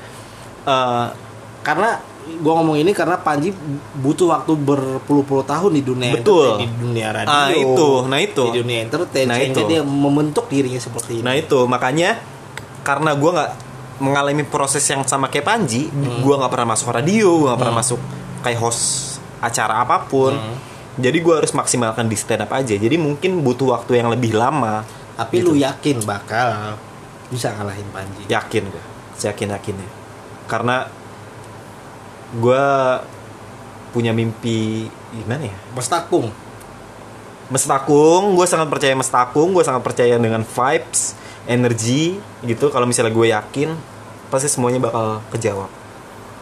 [0.63, 1.07] eh,
[1.59, 1.99] Karena
[2.39, 3.51] gua ngomong ini karena Panji
[3.93, 6.57] butuh waktu berpuluh-puluh tahun di dunia Betul.
[6.57, 7.27] di dunia radio.
[7.29, 7.89] Ah, itu.
[8.07, 8.43] Nah, itu.
[8.47, 9.59] Di dunia entertain Nah, itu.
[9.63, 11.23] dia membentuk dirinya seperti ini.
[11.23, 12.23] Nah itu makanya
[12.81, 13.51] karena gue nggak
[13.97, 16.21] mengalami proses yang sama kayak Panji, Hmm.
[16.21, 17.99] gue nggak pernah masuk radio, gue nggak pernah masuk
[18.41, 18.83] kayak host
[19.41, 20.33] acara apa pun.
[20.37, 20.57] Hmm.
[20.97, 22.73] Jadi gue harus maksimalkan di stand up aja.
[22.73, 24.81] Jadi mungkin butuh waktu yang lebih lama.
[25.17, 25.49] Tapi Gitu.
[25.49, 26.77] lu yakin bakal
[27.29, 28.23] bisa ngalahin Panji.
[28.29, 28.83] Yakin gue,
[29.17, 29.89] yakin yakinnya.
[30.45, 30.85] Karena
[32.33, 32.65] gue
[33.89, 35.57] punya mimpi gimana ya?
[35.73, 36.29] Mestakung.
[37.49, 41.16] Mestakung, gue sangat percaya Mestakung, gue sangat percaya dengan vibes,
[41.47, 42.69] energi gitu.
[42.69, 43.69] Kalau misalnya gue yakin,
[44.27, 45.71] pasti semuanya bakal kejawab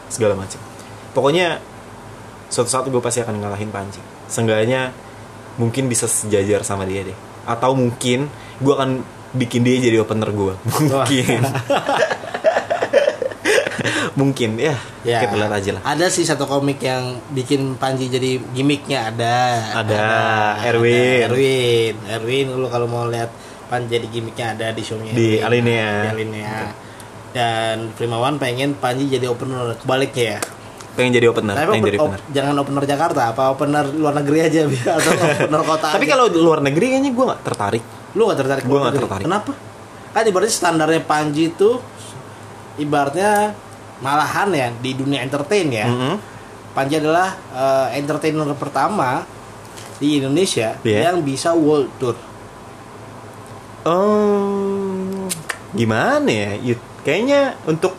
[0.09, 0.59] segala macam.
[1.13, 1.61] Pokoknya
[2.49, 4.01] suatu saat gue pasti akan ngalahin Panji.
[4.27, 4.91] Seenggaknya
[5.55, 7.17] mungkin bisa sejajar sama dia deh.
[7.45, 8.27] Atau mungkin
[8.59, 9.05] gue akan
[9.37, 10.53] bikin dia jadi opener gue.
[10.65, 11.41] Mungkin.
[14.15, 15.19] mungkin ya, Ya.
[15.27, 15.81] kita lihat aja lah.
[15.83, 19.35] Ada sih satu komik yang bikin Panji jadi gimmicknya ada.
[19.83, 20.07] Ada,
[20.71, 21.27] Erwin.
[21.27, 21.95] Ada Erwin.
[22.07, 23.27] Erwin lu kalau mau lihat
[23.65, 25.11] Panji jadi gimmicknya ada di show-nya.
[25.11, 25.37] Di.
[25.37, 25.91] Alinea.
[26.01, 26.57] Di Alinea.
[27.31, 30.39] Dan Primawan pengen Panji jadi opener kebaliknya ya.
[30.95, 32.21] Pengen jadi opener, Tapi pengen open- jadi op- opener.
[32.31, 35.11] jangan opener Jakarta, apa opener luar negeri aja biar atau
[35.41, 35.87] opener kota.
[35.91, 37.83] Tapi kalau luar negeri kayaknya gue nggak tertarik.
[38.13, 38.99] lu gak tertarik nggak negeri?
[39.01, 39.23] tertarik.
[39.23, 39.51] Kenapa?
[40.09, 41.69] Kan ibaratnya standarnya Panji itu
[42.75, 43.51] ibaratnya
[43.97, 45.85] malahan ya di dunia entertain ya.
[45.85, 46.15] Mhm.
[46.71, 49.23] Panji adalah eh, entertainer pertama
[49.95, 51.11] di Indonesia Iya.
[51.11, 52.15] yang bisa world tour.
[53.85, 55.29] Oh,
[55.71, 56.51] gimana ya?
[56.57, 56.79] Yud?
[57.05, 57.93] Kayaknya untuk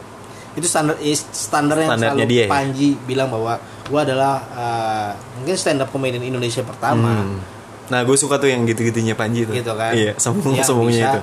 [0.57, 0.97] Itu standar
[1.31, 2.51] standar yang Standarnya selalu dia ya?
[2.51, 7.39] Panji bilang bahwa gua adalah eh, mungkin stand up comedian Indonesia pertama Hmm.
[7.87, 9.55] Nah, gue suka tuh yang gitu-gitunya Panji tuh.
[9.55, 9.95] gitu kan.
[9.95, 11.21] Iya, sombong sombongnya itu.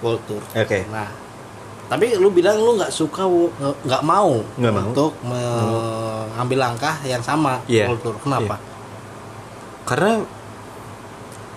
[0.00, 0.40] World tour.
[0.56, 0.88] Oke.
[0.88, 1.12] Nah,
[1.92, 3.28] tapi lu bilang lu nggak suka
[3.84, 4.80] nggak mau mau.
[4.80, 8.16] untuk mengambil langkah yang sama world tour.
[8.16, 8.56] Kenapa?
[9.84, 10.24] Karena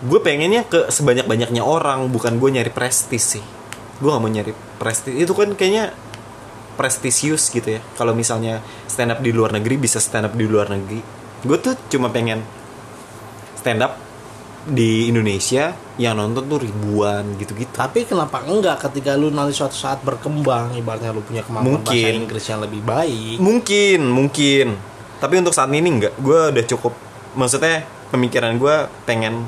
[0.03, 3.45] gue pengennya ke sebanyak-banyaknya orang, bukan gue nyari prestis sih.
[3.97, 5.13] Gue gak mau nyari prestis.
[5.17, 5.93] Itu kan kayaknya
[6.77, 7.81] prestisius gitu ya.
[7.97, 11.01] Kalau misalnya stand up di luar negeri bisa stand up di luar negeri.
[11.41, 12.45] Gue tuh cuma pengen
[13.57, 13.97] stand up
[14.67, 17.73] di Indonesia yang nonton tuh ribuan gitu-gitu.
[17.73, 22.13] Tapi kenapa enggak ketika lu nanti suatu saat berkembang ibaratnya lu punya kemampuan bahasa Mungkin.
[22.21, 23.37] Inggris yang lebih baik.
[23.41, 24.67] Mungkin, mungkin.
[25.17, 26.13] Tapi untuk saat ini enggak.
[26.21, 26.93] Gue udah cukup.
[27.33, 28.75] Maksudnya pemikiran gue
[29.09, 29.47] pengen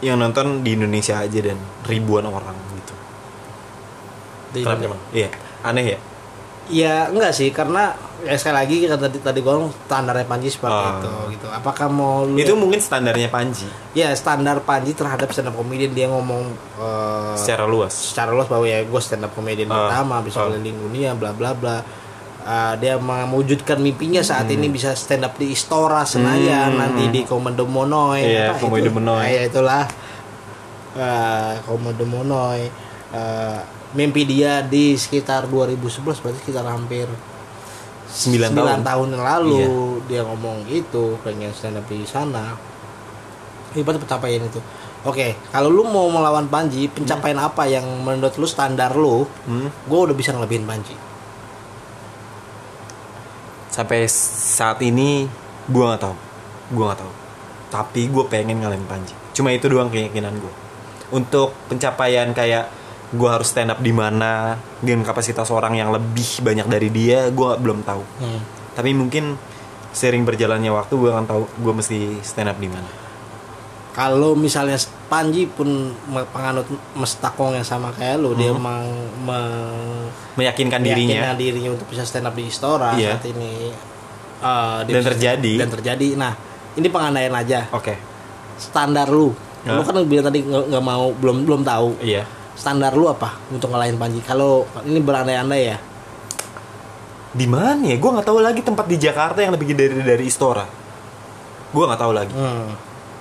[0.00, 2.94] yang nonton di Indonesia aja dan ribuan orang gitu.
[4.50, 5.00] Di Kenapa emang?
[5.10, 5.28] Iya,
[5.62, 5.98] aneh ya.
[6.70, 7.90] Ya enggak sih karena
[8.22, 10.94] ya sekali lagi kan tadi tadi gue standarnya Panji seperti Ah.
[10.96, 11.46] itu gitu.
[11.50, 16.06] Apakah mau lu Itu mungkin standarnya Panji ya standar Panji terhadap stand up comedian dia
[16.06, 16.46] ngomong
[16.78, 17.90] eh, secara luas.
[17.90, 20.46] secara luas bahwa ya gue stand up comedian Ah, pertama bisa ah.
[20.46, 21.82] keliling dunia bla bla bla
[22.42, 26.80] Ah, dia mewujudkan mimpinya saat ini bisa stand up di Istora Senayan Hmm.
[26.80, 28.92] nanti di Komodo Monoy Iya, apa Komodo itu?
[28.92, 29.24] Monoy.
[29.26, 29.84] Ya itulah
[30.92, 32.66] Ah, Komodo Monoy
[33.10, 33.60] Ah,
[33.90, 37.10] mimpi dia di sekitar 2011 berarti sekitar hampir
[38.08, 39.08] 9 9 tahun.
[39.12, 39.68] yang lalu Iya.
[40.06, 42.54] dia ngomong itu pengen stand up di sana
[43.70, 44.58] hebat pencapaian itu
[45.00, 49.70] oke kalau lu mau melawan Panji pencapaian apa yang menurut lu standar lu Hmm.
[49.70, 50.94] gue udah bisa ngelebihin Panji
[53.70, 55.26] Sampai saat ini
[55.70, 56.16] gue nggak tahu.
[56.74, 57.12] Gue nggak tahu.
[57.70, 59.14] Tapi gue pengen ngalahin Panji.
[59.30, 60.54] Cuma itu doang keyakinan gue.
[61.14, 62.70] Untuk pencapaian kayak
[63.10, 67.50] gue harus stand up di mana dengan kapasitas orang yang lebih banyak dari dia, gue
[67.58, 68.02] belum tahu.
[68.22, 68.40] Hmm.
[68.74, 69.34] Tapi mungkin
[69.90, 72.90] sering berjalannya waktu gue akan tahu gue mesti stand up di mana.
[73.90, 74.78] kalau misalnya
[75.10, 75.90] Panji pun
[76.30, 78.62] penganut mestakong yang sama kayak lu dia Hmm.
[78.62, 78.82] emang
[79.20, 80.06] me-
[80.38, 81.18] Meyakinkan dirinya.
[81.18, 83.18] meyakinkan dirinya untuk bisa stand up di Istora Iya.
[83.18, 83.74] saat ini
[84.80, 85.52] dia Dan bisa- terjadi.
[85.58, 86.32] dan terjadi nah
[86.72, 87.98] ini pengandaian aja Oke.
[88.56, 89.84] standar lu lu Hah?
[89.84, 92.24] kan bilang tadi nggak mau belum belum tahu Iya.
[92.54, 95.78] standar lu apa untuk ngalahin Panji kalau ini berandai-andai ya
[97.30, 97.94] Di mana ya?
[97.94, 100.66] Gue nggak tahu lagi tempat di Jakarta yang lebih gede dari dari Istora.
[101.70, 102.34] Gue nggak tahu lagi.
[102.34, 102.68] hmm.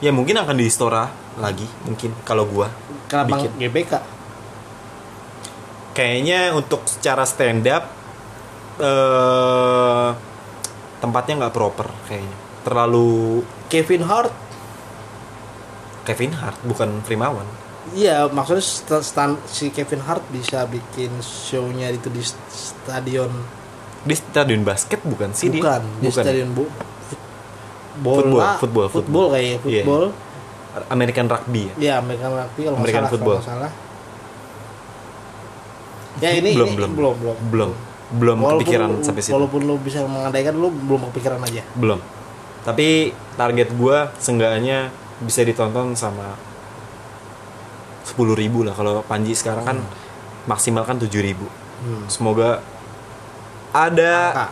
[0.02, 1.06] Ya mungkin akan di Istora
[1.36, 2.66] lagi, mungkin kalau gue.
[3.06, 3.52] kenapa Bikin.
[3.60, 3.94] GBK
[5.92, 7.84] Kayaknya untuk secara stand up
[8.80, 10.10] eh
[10.98, 12.38] tempatnya nggak proper kayaknya.
[12.62, 14.32] Terlalu Kevin Hart
[16.02, 17.46] Kevin Hart bukan Primawan.
[17.90, 23.34] Iya, maksudnya sta- stan- si Kevin Hart bisa bikin show-nya itu di stadion
[24.00, 25.60] Di stadion basket bukan sih dia?
[25.60, 26.24] bukan, di Bukan.
[26.24, 26.66] stadion bu
[28.00, 29.84] Football, bola, football, football kayaknya, Iya.
[29.84, 30.06] football.
[30.88, 31.74] American Rugby ya.
[31.76, 33.38] Iya, American Rugby kalau American salah, football.
[33.38, 33.72] kalau salah.
[36.20, 37.72] Ya ini belum, ini- belum belum belum belum
[38.10, 39.34] belum Walaupun kepikiran lu- sampai situ.
[39.34, 41.62] Walaupun lu bisa mengandaikan lu belum kepikiran aja.
[41.74, 42.00] Belum.
[42.62, 46.36] Tapi target gua seenggaknya bisa ditonton sama
[48.04, 49.78] 10.000 ribu lah kalau Panji sekarang kan
[50.44, 51.46] maksimal kan 7.000 ribu.
[51.80, 52.04] Hmm.
[52.08, 52.60] Semoga
[53.70, 54.48] ada Angka.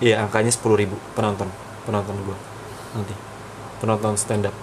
[0.00, 1.46] Iya angkanya 10.000 ribu penonton
[1.84, 2.34] penonton gua
[2.92, 3.14] nanti
[3.78, 4.56] penonton stand up.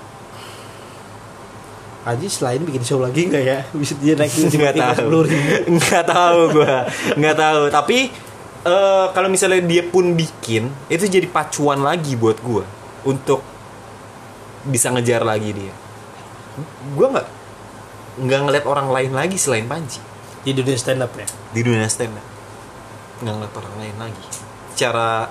[2.02, 3.60] Haji selain bikin show lagi nggak ya?
[3.78, 5.30] Bisa dia naik tiba-tiba tahu.
[5.30, 5.78] 10.000.
[5.78, 6.76] nggak tahu gue
[7.22, 7.62] nggak tahu.
[7.70, 7.97] Tapi
[8.66, 12.66] eh, kalau misalnya dia pun bikin itu jadi pacuan lagi buat gue
[13.06, 13.45] untuk
[14.66, 15.74] bisa ngejar lagi dia.
[16.97, 17.28] Gue nggak
[18.22, 20.02] nggak ngeliat orang lain lagi selain Panji.
[20.41, 21.30] Di dunia stand up ya.
[21.54, 22.32] di dunia stand up
[23.22, 24.26] nggak ngeliat orang lain lagi.
[24.74, 25.30] Secara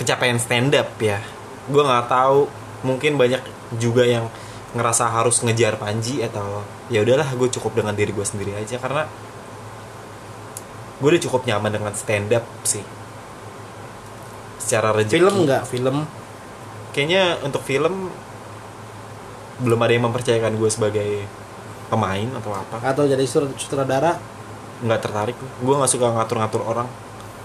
[0.00, 1.20] pencapaian stand up ya.
[1.68, 2.48] Gue nggak tahu.
[2.80, 3.44] Mungkin banyak
[3.76, 4.32] juga yang
[4.70, 8.78] ngerasa harus ngejar Panji atau ya udahlah gue cukup dengan diri gue sendiri aja.
[8.78, 9.06] Karena
[11.00, 12.84] gue udah cukup nyaman dengan stand up sih.
[14.60, 15.16] Secara rezeki.
[15.18, 15.62] Film nggak?
[15.66, 15.98] Film.
[16.90, 18.10] kayaknya untuk film
[19.62, 21.10] belum ada yang mempercayakan gue sebagai
[21.86, 22.82] pemain atau apa.
[22.82, 24.18] Atau jadi sut- sutradara?
[24.82, 25.36] Nggak tertarik.
[25.62, 26.90] Gue nggak suka ngatur-ngatur orang.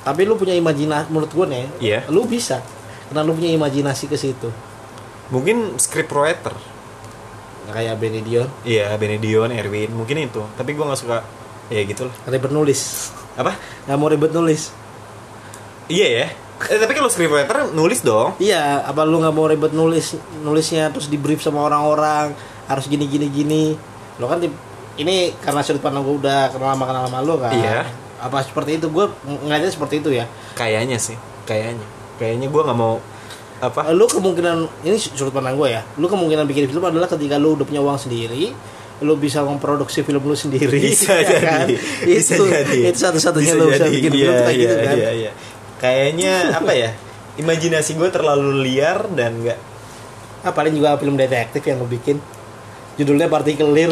[0.02, 2.00] Tapi lu punya imajinasi menurut gue nih Iya.
[2.10, 2.62] lu bisa.
[3.06, 4.50] Karena lu punya imajinasi ke situ.
[5.30, 6.54] Mungkin script writer
[7.68, 10.42] kayak Benny Dion Iya, Benedion, Erwin, mungkin itu.
[10.52, 11.22] Tapi gue nggak suka,
[11.68, 12.16] ya gitu lah.
[12.28, 13.56] ribet nulis Apa?
[13.86, 14.70] nggak mau ribet nulis
[15.86, 16.28] Iya ya.
[16.66, 18.32] Eh, tapi kalau scriptwriter nulis dong.
[18.38, 22.32] iya apa lu nggak mau ribet nulis nulisnya terus di brief sama orang-orang
[22.66, 23.64] harus gini gini gini
[24.16, 24.56] lo kan di-
[24.96, 27.84] ini karena sudut pandang gue udah kenal lama kenal lama lu kan Iya.
[28.18, 29.06] apa seperti itu gue
[29.44, 31.84] ngeliatnya seperti itu ya Kayaknya sih, kayaknya.
[32.16, 33.04] Kayaknya gue nggak mau
[33.70, 33.90] apa?
[33.92, 37.66] lu kemungkinan ini sudut pandang gue ya lu kemungkinan bikin film adalah ketika lu udah
[37.66, 38.54] punya uang sendiri
[39.04, 41.68] lu bisa memproduksi film lu sendiri Bisa ya kan?
[41.68, 41.76] jadi,
[42.08, 42.80] bisa itu jadi.
[42.94, 45.32] itu satu-satunya lu bisa bikin Iya, film tuh kayak gitu iya, kan Iya, iya.
[45.76, 46.90] Kayaknya apa ya?
[47.36, 49.60] Imajinasi gue terlalu liar dan nggak.
[50.48, 52.22] ah, paling juga film detektif yang lu bikin
[52.96, 53.92] judulnya partikelir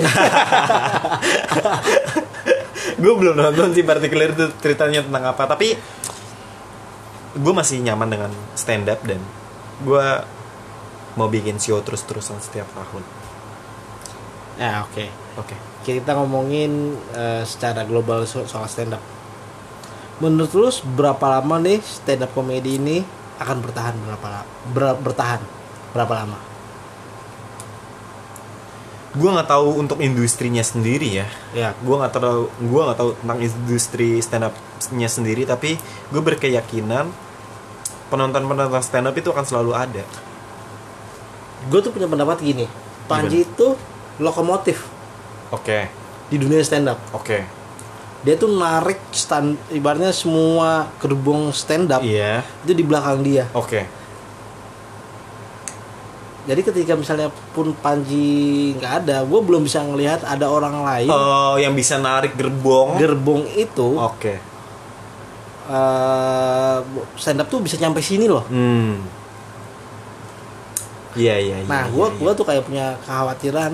[3.03, 5.43] gue belum nonton sih particular itu ceritanya tentang apa.
[5.43, 5.75] Tapi
[7.35, 9.19] gue masih nyaman dengan stand up dan
[9.81, 10.07] gue
[11.17, 13.03] mau bikin show terus-terusan setiap tahun.
[14.61, 15.05] ya oke.
[15.41, 15.55] Oke.
[15.81, 19.01] kita ngomongin eh, secara global so- soal stand up
[20.21, 23.01] menurut lu berapa lama nih stand up komedi ini
[23.41, 24.53] akan bertahan berapa lama
[25.01, 25.41] bertahan?
[25.91, 26.37] Berapa lama?
[29.13, 31.27] Gue nggak tahu untuk industrinya sendiri ya.
[31.53, 31.69] Ya.
[31.85, 35.77] Gue nggak tahu gue nggak tahu tentang industri stand up-nya sendiri tapi
[36.09, 37.09] gue berkeyakinan
[38.13, 40.05] penonton penonton stand up itu akan selalu ada.
[41.65, 42.69] Gue tuh punya pendapat gini.
[43.09, 43.73] Panji itu
[44.21, 44.85] lokomotif.
[45.49, 45.89] Oke.
[46.29, 47.01] Di dunia stand up.
[47.17, 47.41] Oke.
[48.21, 52.45] Dia tuh narik stand ibaratnya semua gerbong stand up iya.
[52.61, 53.49] itu di belakang dia.
[53.57, 53.89] Oke.
[56.43, 61.55] Jadi ketika misalnya pun Panji nggak ada gue belum bisa ngelihat ada orang lain oh
[61.55, 62.99] yang bisa narik gerbong.
[62.99, 64.52] Gerbong itu oke
[65.65, 66.77] eh,
[67.15, 68.93] stand up tuh bisa nyampe sini loh hmm
[71.13, 72.17] iya iya iya nah iya, gue iya.
[72.17, 73.71] gua tuh kayak punya kekhawatiran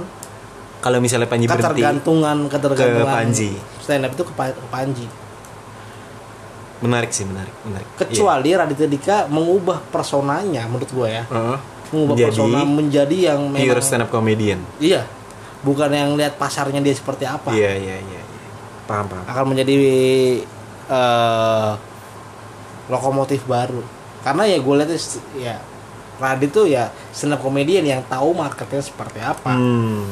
[0.79, 3.49] kalau misalnya Panji berhenti ketergantungan ketergantungan Ke Panji.
[3.79, 5.07] stand up itu ke, Pa- ke Panji
[6.79, 11.23] menarik sih menarik menarik kecuali Raditya Dika mengubah personanya menurut gue ya Iya.
[11.29, 11.57] Heeh.
[11.89, 15.03] mengubah Jadi, persona menjadi yang memang pure stand up comedian iya
[15.59, 18.49] bukan yang lihat pasarnya dia seperti apa iya iya iya iya.
[18.85, 19.75] paham paham akan menjadi
[20.89, 21.71] eh,
[22.89, 23.81] lokomotif baru.
[24.25, 24.89] Karena ya gue lihat
[25.37, 25.55] ya
[26.19, 29.55] Radit tuh ya stand up comedian yang tahu marketnya seperti apa.
[29.55, 30.03] Hmm.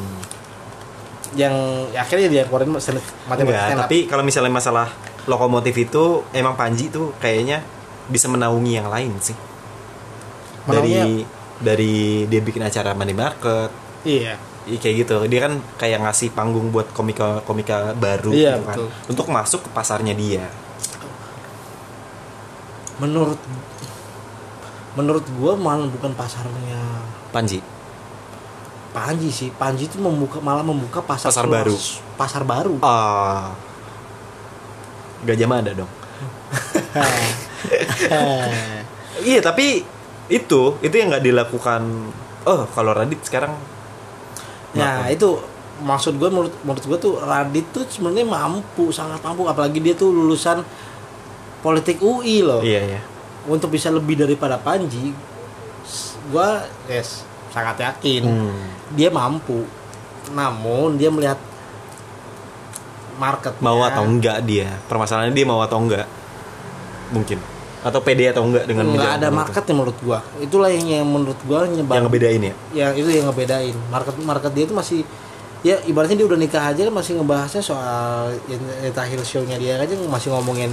[1.36, 1.52] yang
[1.92, 4.88] ya akhirnya dia keluarin stand Enggak, tapi kalau misalnya masalah
[5.28, 7.60] lokomotif itu emang Panji tuh kayaknya
[8.08, 9.36] bisa menaungi yang lain sih.
[10.64, 11.20] Dari
[11.60, 13.68] dari dia bikin acara money market,
[14.08, 14.40] iya.
[14.64, 15.16] Iya, kayak gitu.
[15.28, 18.76] Dia kan kayak ngasih panggung buat komika komika baru Iya, gitu kan.
[18.80, 18.88] betul.
[19.12, 20.48] untuk masuk ke pasarnya dia
[22.98, 23.38] menurut
[24.94, 26.82] menurut gua malah bukan pasarnya.
[27.30, 27.62] Panji?
[28.90, 29.50] Panji sih.
[29.52, 31.54] Panji itu membuka malah membuka pasar Pasar luas.
[31.54, 31.76] baru.
[32.18, 32.74] pasar baru.
[32.82, 33.54] Ah.
[35.22, 35.90] Gajah Mada dong.
[39.18, 39.82] Iya tapi
[40.30, 41.82] itu itu yang nggak dilakukan.
[42.46, 43.50] Oh kalau Radit sekarang
[44.76, 45.10] ya Kenapa?
[45.10, 45.28] itu
[45.78, 49.44] maksud gue menurut menurut gue tuh Radit tuh sebenarnya mampu sangat mampu.
[49.44, 50.62] Apalagi dia tuh lulusan
[51.60, 52.62] politik UI loh.
[52.62, 53.00] Iya iya.
[53.48, 55.14] Untuk bisa lebih daripada Panji
[56.28, 56.50] gue
[56.92, 58.22] yes sangat yakin.
[58.24, 58.64] Hmm.
[58.92, 59.64] dia mampu.
[60.32, 61.40] Namun dia melihat
[63.18, 64.68] market mau atau enggak dia?
[64.86, 66.06] Permasalahannya dia mau atau enggak?
[67.10, 67.40] Mungkin.
[67.82, 69.38] Atau pede atau enggak dengan nggak menjalankan ada itu.
[69.40, 70.18] marketnya menurut gua.
[70.38, 72.54] Itulah yang, yang menurut gua nyebab yang ngebedain ya?
[72.76, 73.76] Yang itu yang ngebedain.
[73.88, 75.00] Market market dia itu masih
[75.66, 79.90] ya ibaratnya dia udah nikah aja masih ngebahasnya soal yang yang terakhir show-nya dia aja
[80.06, 80.70] masih ngomongin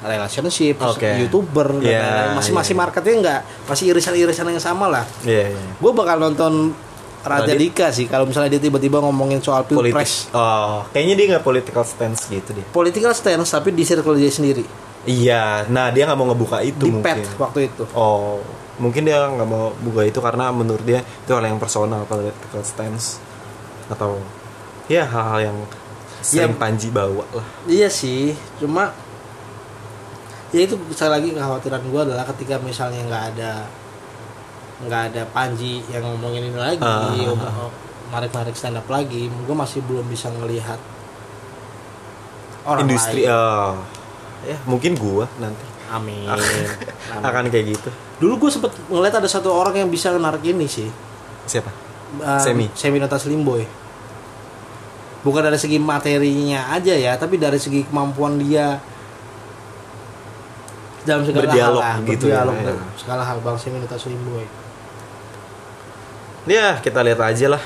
[0.00, 1.10] relationship Oke.
[1.18, 2.36] youtuber dan Iya, lain-lain.
[2.36, 2.58] masih iya.
[2.58, 6.70] masih marketnya enggak masih irisan-irisan yang sama lah iya iya gue bakal nonton
[7.18, 7.58] Raja Radit?
[7.60, 12.26] Dika sih kalau misalnya dia tiba-tiba ngomongin soal pilpres oh kayaknya dia nggak political stance
[12.26, 14.62] gitu deh political stance tapi di circle dia sendiri
[15.02, 18.38] iya nah dia nggak mau ngebuka itu di mungkin pet waktu itu oh
[18.78, 23.18] mungkin dia nggak mau buka itu karena menurut dia itu hal yang personal political stance
[23.90, 24.22] atau
[24.86, 25.58] ya hal-hal yang
[26.18, 26.58] sering Ya.
[26.58, 28.90] Panji bawa lah Iya sih, cuma
[30.48, 33.52] ya itu sekali lagi kekhawatiran gue adalah ketika misalnya nggak ada
[34.78, 37.68] nggak ada Panji yang ngomongin ini lagi, Ah.
[38.14, 40.78] narik-narik stand up lagi, gue masih belum bisa ngelihat
[42.64, 43.32] orang industri lain.
[43.32, 43.74] oh
[44.46, 46.28] ya mungkin gua nanti Amin.
[46.28, 47.24] akan, Amin.
[47.24, 50.90] akan kayak gitu Dulu gue sempet ngeliat ada satu orang yang bisa narik ini sih,
[51.46, 51.70] siapa
[52.18, 52.66] uh, Semi.
[52.74, 53.62] Semi Nota Slimboy.
[55.22, 58.82] Bukan dari segi materinya aja ya, tapi dari segi kemampuan dia
[61.08, 62.66] dalam segala Berdialog hal gitu berdialog ya, ya.
[62.68, 64.44] dalam segala hal Bang Semi Nota Slimboy.
[66.48, 67.62] ya kita lihat aja lah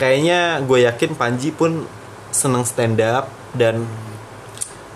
[0.00, 1.84] kayaknya gue yakin Panji pun
[2.32, 3.84] seneng stand up dan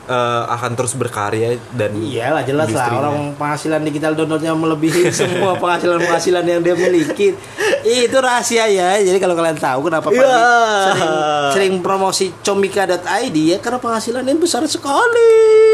[0.05, 6.01] eh, akan terus berkarya dan Iyalah jelas lah orang penghasilan digital downloadnya melebihi semua penghasilan
[6.01, 7.35] penghasilan yang dia miliki.
[7.83, 8.95] Itu rahasia ya.
[8.97, 10.39] Jadi kalau kalian tahu kenapa Ya.
[10.87, 11.13] sering,
[11.51, 12.99] sering promosi comika.id
[13.37, 15.31] ya karena penghasilannya besar sekali.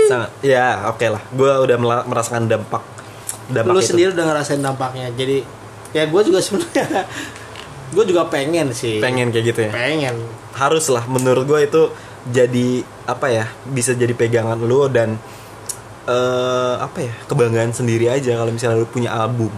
[0.09, 1.77] sangat ya oke lah gue udah
[2.09, 2.81] merasakan dampak
[3.53, 3.93] dampak lu itu.
[3.93, 5.45] sendiri udah ngerasain dampaknya jadi
[5.93, 7.05] ya gue juga sebenarnya
[7.93, 10.17] gue juga pengen sih pengen kayak gitu ya pengen
[10.57, 11.83] harus lah menurut gue itu
[12.29, 15.17] jadi apa ya bisa jadi pegangan lu dan
[16.05, 19.49] eh apa ya kebanggaan sendiri aja kalau misalnya lu punya album.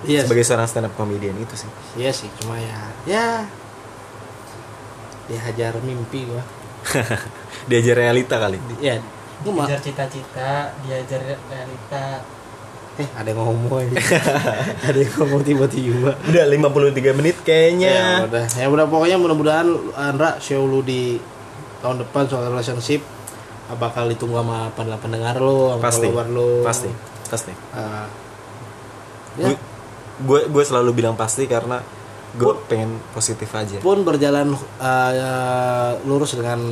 [0.00, 1.68] Iya sebagai seorang stand up comedian itu sih.
[1.94, 3.26] Iya sih cuma ya ya
[5.28, 6.42] dihajar mimpi gue
[7.70, 8.56] diajar realita kali.
[8.80, 8.96] Ya
[9.40, 12.24] gue mah Diajar cita-cita, diajar realita.
[13.00, 13.96] eh ada yang ngomong aja.
[14.92, 16.12] Ada yang ngomong tiba-tiba.
[16.20, 17.96] Udah 53 menit ya kayaknya
[18.28, 18.44] udah.
[18.52, 21.16] Ya udah pokoknya mudah-mudahan Andra show lu di
[21.80, 23.02] tahun depan soal relationship
[23.78, 26.06] bakal ditunggu sama pendengar pendengar lu sama pasti.
[26.10, 26.50] follower lu.
[26.66, 26.90] Pasti.
[27.30, 27.52] Pasti.
[27.54, 28.06] Eh,
[29.38, 29.54] ya,
[30.20, 31.78] gue gue selalu bilang pasti karena
[32.30, 33.82] gue pengen positif aja.
[33.82, 36.62] pun berjalan uh, lurus dengan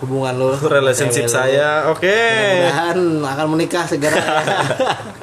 [0.00, 2.08] hubungan lo relationship saya oke.
[2.08, 4.16] Mudah-mudahan akan menikah segera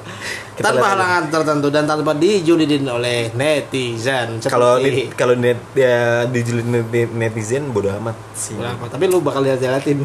[0.59, 4.43] Kita tanpa halangan tertentu dan tanpa dijulidin oleh netizen.
[4.43, 8.59] Kalau net- kalau net ya dijulid net- netizen bodo amat sih.
[8.59, 8.91] Berapa?
[8.91, 10.03] tapi lu bakal lihat liatin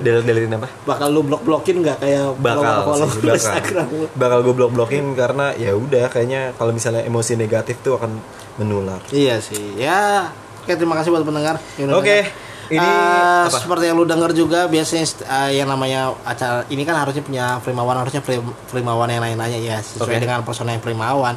[0.00, 0.68] Del deletin apa?
[0.86, 3.36] Bakal lu blok blokin nggak kayak bakal follow follow bakal.
[3.36, 4.06] Instagram lu?
[4.10, 8.16] Bakal gue blok blokin karena ya udah kayaknya kalau misalnya emosi negatif tuh akan
[8.56, 9.00] menular.
[9.08, 9.76] Iya sih.
[9.76, 11.56] Ya oke terima kasih buat pendengar.
[11.56, 12.24] Oke, dengar.
[12.70, 13.50] Ini apa?
[13.50, 17.98] seperti yang lu dengar juga biasanya eh, yang namanya acara ini kan harusnya punya primawan
[17.98, 20.22] harusnya Prim- primawan yang lain-nanya ya sesuai Oke.
[20.22, 21.34] dengan persona yang primawan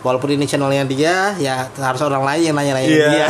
[0.00, 3.08] walaupun ini channelnya dia ya harus orang lain yang nanya-nanya Iya.
[3.12, 3.28] dia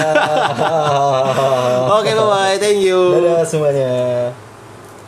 [1.99, 3.91] oke bye thank you dadah semuanya